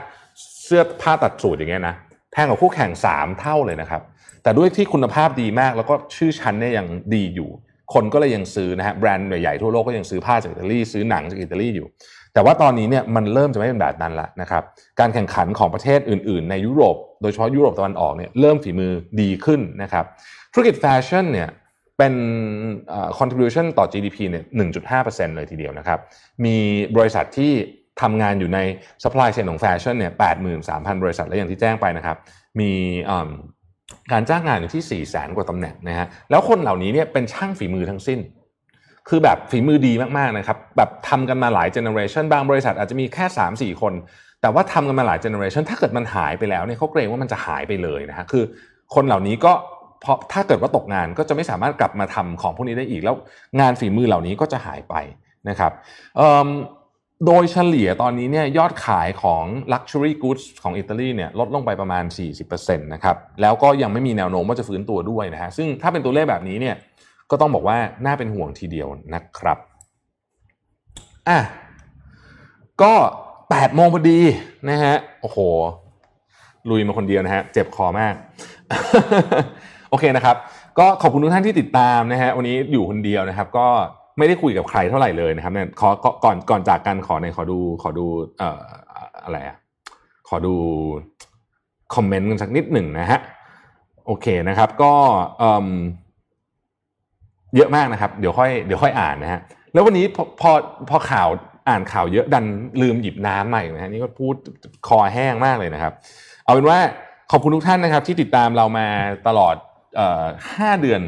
[0.63, 1.95] เสื้อผ้าตัดสูตรอย่างเงี้ยนะ
[2.33, 4.01] แพงกว่าคู่แข่ง 3 เท่าเลยนะครับ
[4.43, 7.49] แต่ด้วยที่คุณภาพดีมากแล้วก็ชื่อชั้นเนี่ยยังดีอยู่
[7.93, 11.87] คนก็เลยยังซื้อนะฮะแบรนด์ใหญ่ๆทั่วโลกก็ยังซื้อผ้าจากอิตาลีซื้อหนังจากอิตาลีอยู่
[12.33, 14.63] แต่ว่าตอนนี้เนี่ยมันเริ่มจะไม่เป็นแบบนั้นละนะครับ
[14.99, 18.91] การแข่งขันของประเทศอื่น ๆ ในยุโรป โดยเฉพาะยุโรปตะวันออกเนี่ยเริ่มฝีมือ
[19.21, 20.05] ดีขึ้นนะครับ
[20.53, 21.49] ธุรกิจแฟชั่นเนี่ย
[21.99, 22.13] เป็น
[23.19, 24.45] contribution ต่อ GDP เนี่ย
[24.89, 25.99] 1.5%เลยทีเดียวนะครับ
[26.45, 26.57] มี
[26.97, 27.51] บริษัทที่
[28.01, 28.59] ทำงานอยู่ใน
[29.03, 30.13] supply chain ของแฟชั่นเนี่ย
[30.57, 32.17] 83,000 บริษัท และอย่างที่แจ้งไปนะครับ
[32.59, 32.71] มี
[34.11, 38.19] การจ้างงานอยู่ที่4ี่แสนกว่าตำแหน่งนะฮะ แล้วคนเหล่านี้เนี่ยเป็นช่างฝีมือทั้งสิ้น
[39.09, 43.93] คือแบบฝีมือดีมากๆนะครับ แบบทำกันมาหลาย generation บางบริษัทอาจจะมีแค่ 3 4 คน
[44.41, 48.43] แต่ว่าทำกันมาหลาย generation ถ้าเกิดมันหายไปแล้วเนี่ยเขาเกรงว่ามันจะหายไปเลยนะฮะ คือ
[48.95, 49.53] คนเหล่านี้ก็
[50.01, 53.15] เพราะถ้าเกิดว่าตกงานก็จะไม่สามารถกลับมาทำของพวกนี้ได้อีกแล้ว
[53.59, 54.95] งานฝีมือเหล่านี้ก็จะหายไป
[55.49, 55.71] นะครับ
[57.25, 59.43] โดยเฉลี่ยตอนนี้เนี่ยยอดขายของ
[59.73, 62.03] Luxury Goods ของอิตาลีเนี่ยลดลงไปประมาณ
[62.43, 66.75] 40%นะครับแล้วก็ยังไม่มีแนวโน้มว่าจะฟื้นตัวด้วยนะฮะซึ่งถ้าเป็นตัวเลขแบบนี้เนี่ย
[67.31, 69.57] ก็ต้องบอกว่าน่าเป็นห่วงทีเดียวนะครับ
[71.29, 71.39] อะ
[72.81, 72.93] ก็
[73.35, 74.19] 8โมงพอดี
[74.69, 75.39] นะฮะโอ้โห
[76.69, 78.15] ลุยมาคนเดียวนะฮะเจ็บคอมาก
[79.89, 80.35] โอเคนะครับ
[80.79, 83.67] ก็ขอบคุณทุกท่านที่ติดตามนะฮะวันนี้อยู่คนเดียวนะครับ ก็
[84.17, 85.89] ไม่ได้คุยกับใครเท่าไหร่เลยนะครับเนี่ยขอ
[86.23, 88.05] ก่อนก่อนจากกันขอในขอดูขอดู
[88.39, 88.63] เอ่อ
[89.23, 89.57] อะไรอะ
[90.27, 90.55] ขอดู
[91.95, 93.19] คอมเมนต์กันสักนิดหนึ่งนะฮะ
[94.05, 94.93] โอเคนะครับ ก็
[97.55, 99.39] เยอะมากนะครับ เดี๋ยวค่อยเดี๋ยวค่อยอ่านนะฮะ
[99.73, 100.51] แล้ววันนี้พอพอ
[100.89, 101.29] พอข่าว
[101.69, 102.45] อ่านข่าวเยอะดัน
[102.81, 104.35] ลืมหยิบน้ำใหม่นะฮะนี่ก็พูด
[104.87, 105.93] คอแห้งมากเลยนะครับ
[106.43, 106.79] เอาเป็นว่า
[107.31, 108.87] ขอบคุณทุกท่านนะครับ ที่ติดตามเรามา
[109.27, 109.55] ตลอด
[110.57, 111.01] ห้าเดือน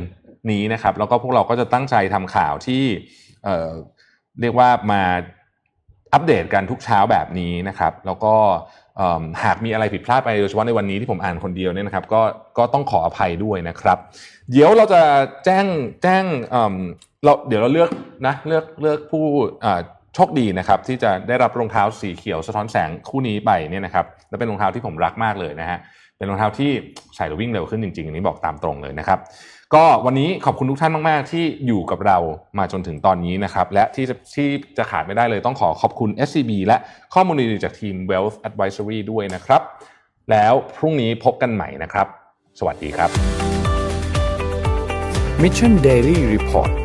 [0.51, 2.83] นี้นะครับ แล้วก็พวกเราก็จะตั้งใจทำข่าวที่
[3.43, 5.01] เเรียกว่ามา
[6.13, 8.35] อัปเดตกันทุกเช้าแบบนี้นะครับ แล้วก็
[9.43, 12.21] หากมีอะไรผิดพลาดไปโดยเฉพาะในวันนี้ที่ผมอ่านคนเดียวเนี่ยนะครับ ก็
[12.57, 13.97] ก็ต้องขออภัยด้วยนะครับ
[14.51, 15.01] เดี๋ยวเราจะ
[15.45, 15.65] แจ้ง
[16.03, 16.23] แจ้ง
[17.23, 17.89] เราเดี๋ยวเราเลือก
[18.27, 19.25] นะเลือกเลือกผู้
[20.15, 25.79] โชคดีนะครับ ที่จะได้รับรองเท้าสีเขียวสะท้อนแสงคู่นี้ไปเนี่ยนะครับ และเป็นรองเท้าที่ผมรักมากเลยนะฮะ
[26.21, 26.71] เป็นรองเท้าที่
[27.15, 29.19] ใส่แล้ววิ่งเร็วขึ้นจริงๆอันนี้บอกตามตรงเลยนะครับ
[29.73, 32.17] ก็วันนี้ขอบคุณทุกท่านมากๆ ที่อยู่กับเรา
[32.57, 34.47] มาจนถึงตอนนี้นะครับ และที่จะที่
[34.77, 36.77] จะขาดไม่ได้เลยต้องขอขอบคุณ SCB และ
[37.13, 39.61] ข้อมูลดีๆจากทีม Wealth Advisory ด้วยนะครับ
[40.31, 42.07] แล้วพรุ่งนี้พบกันใหม่นะครับ
[42.59, 43.09] สวัสดีครับ
[45.41, 46.80] Mission Daily Report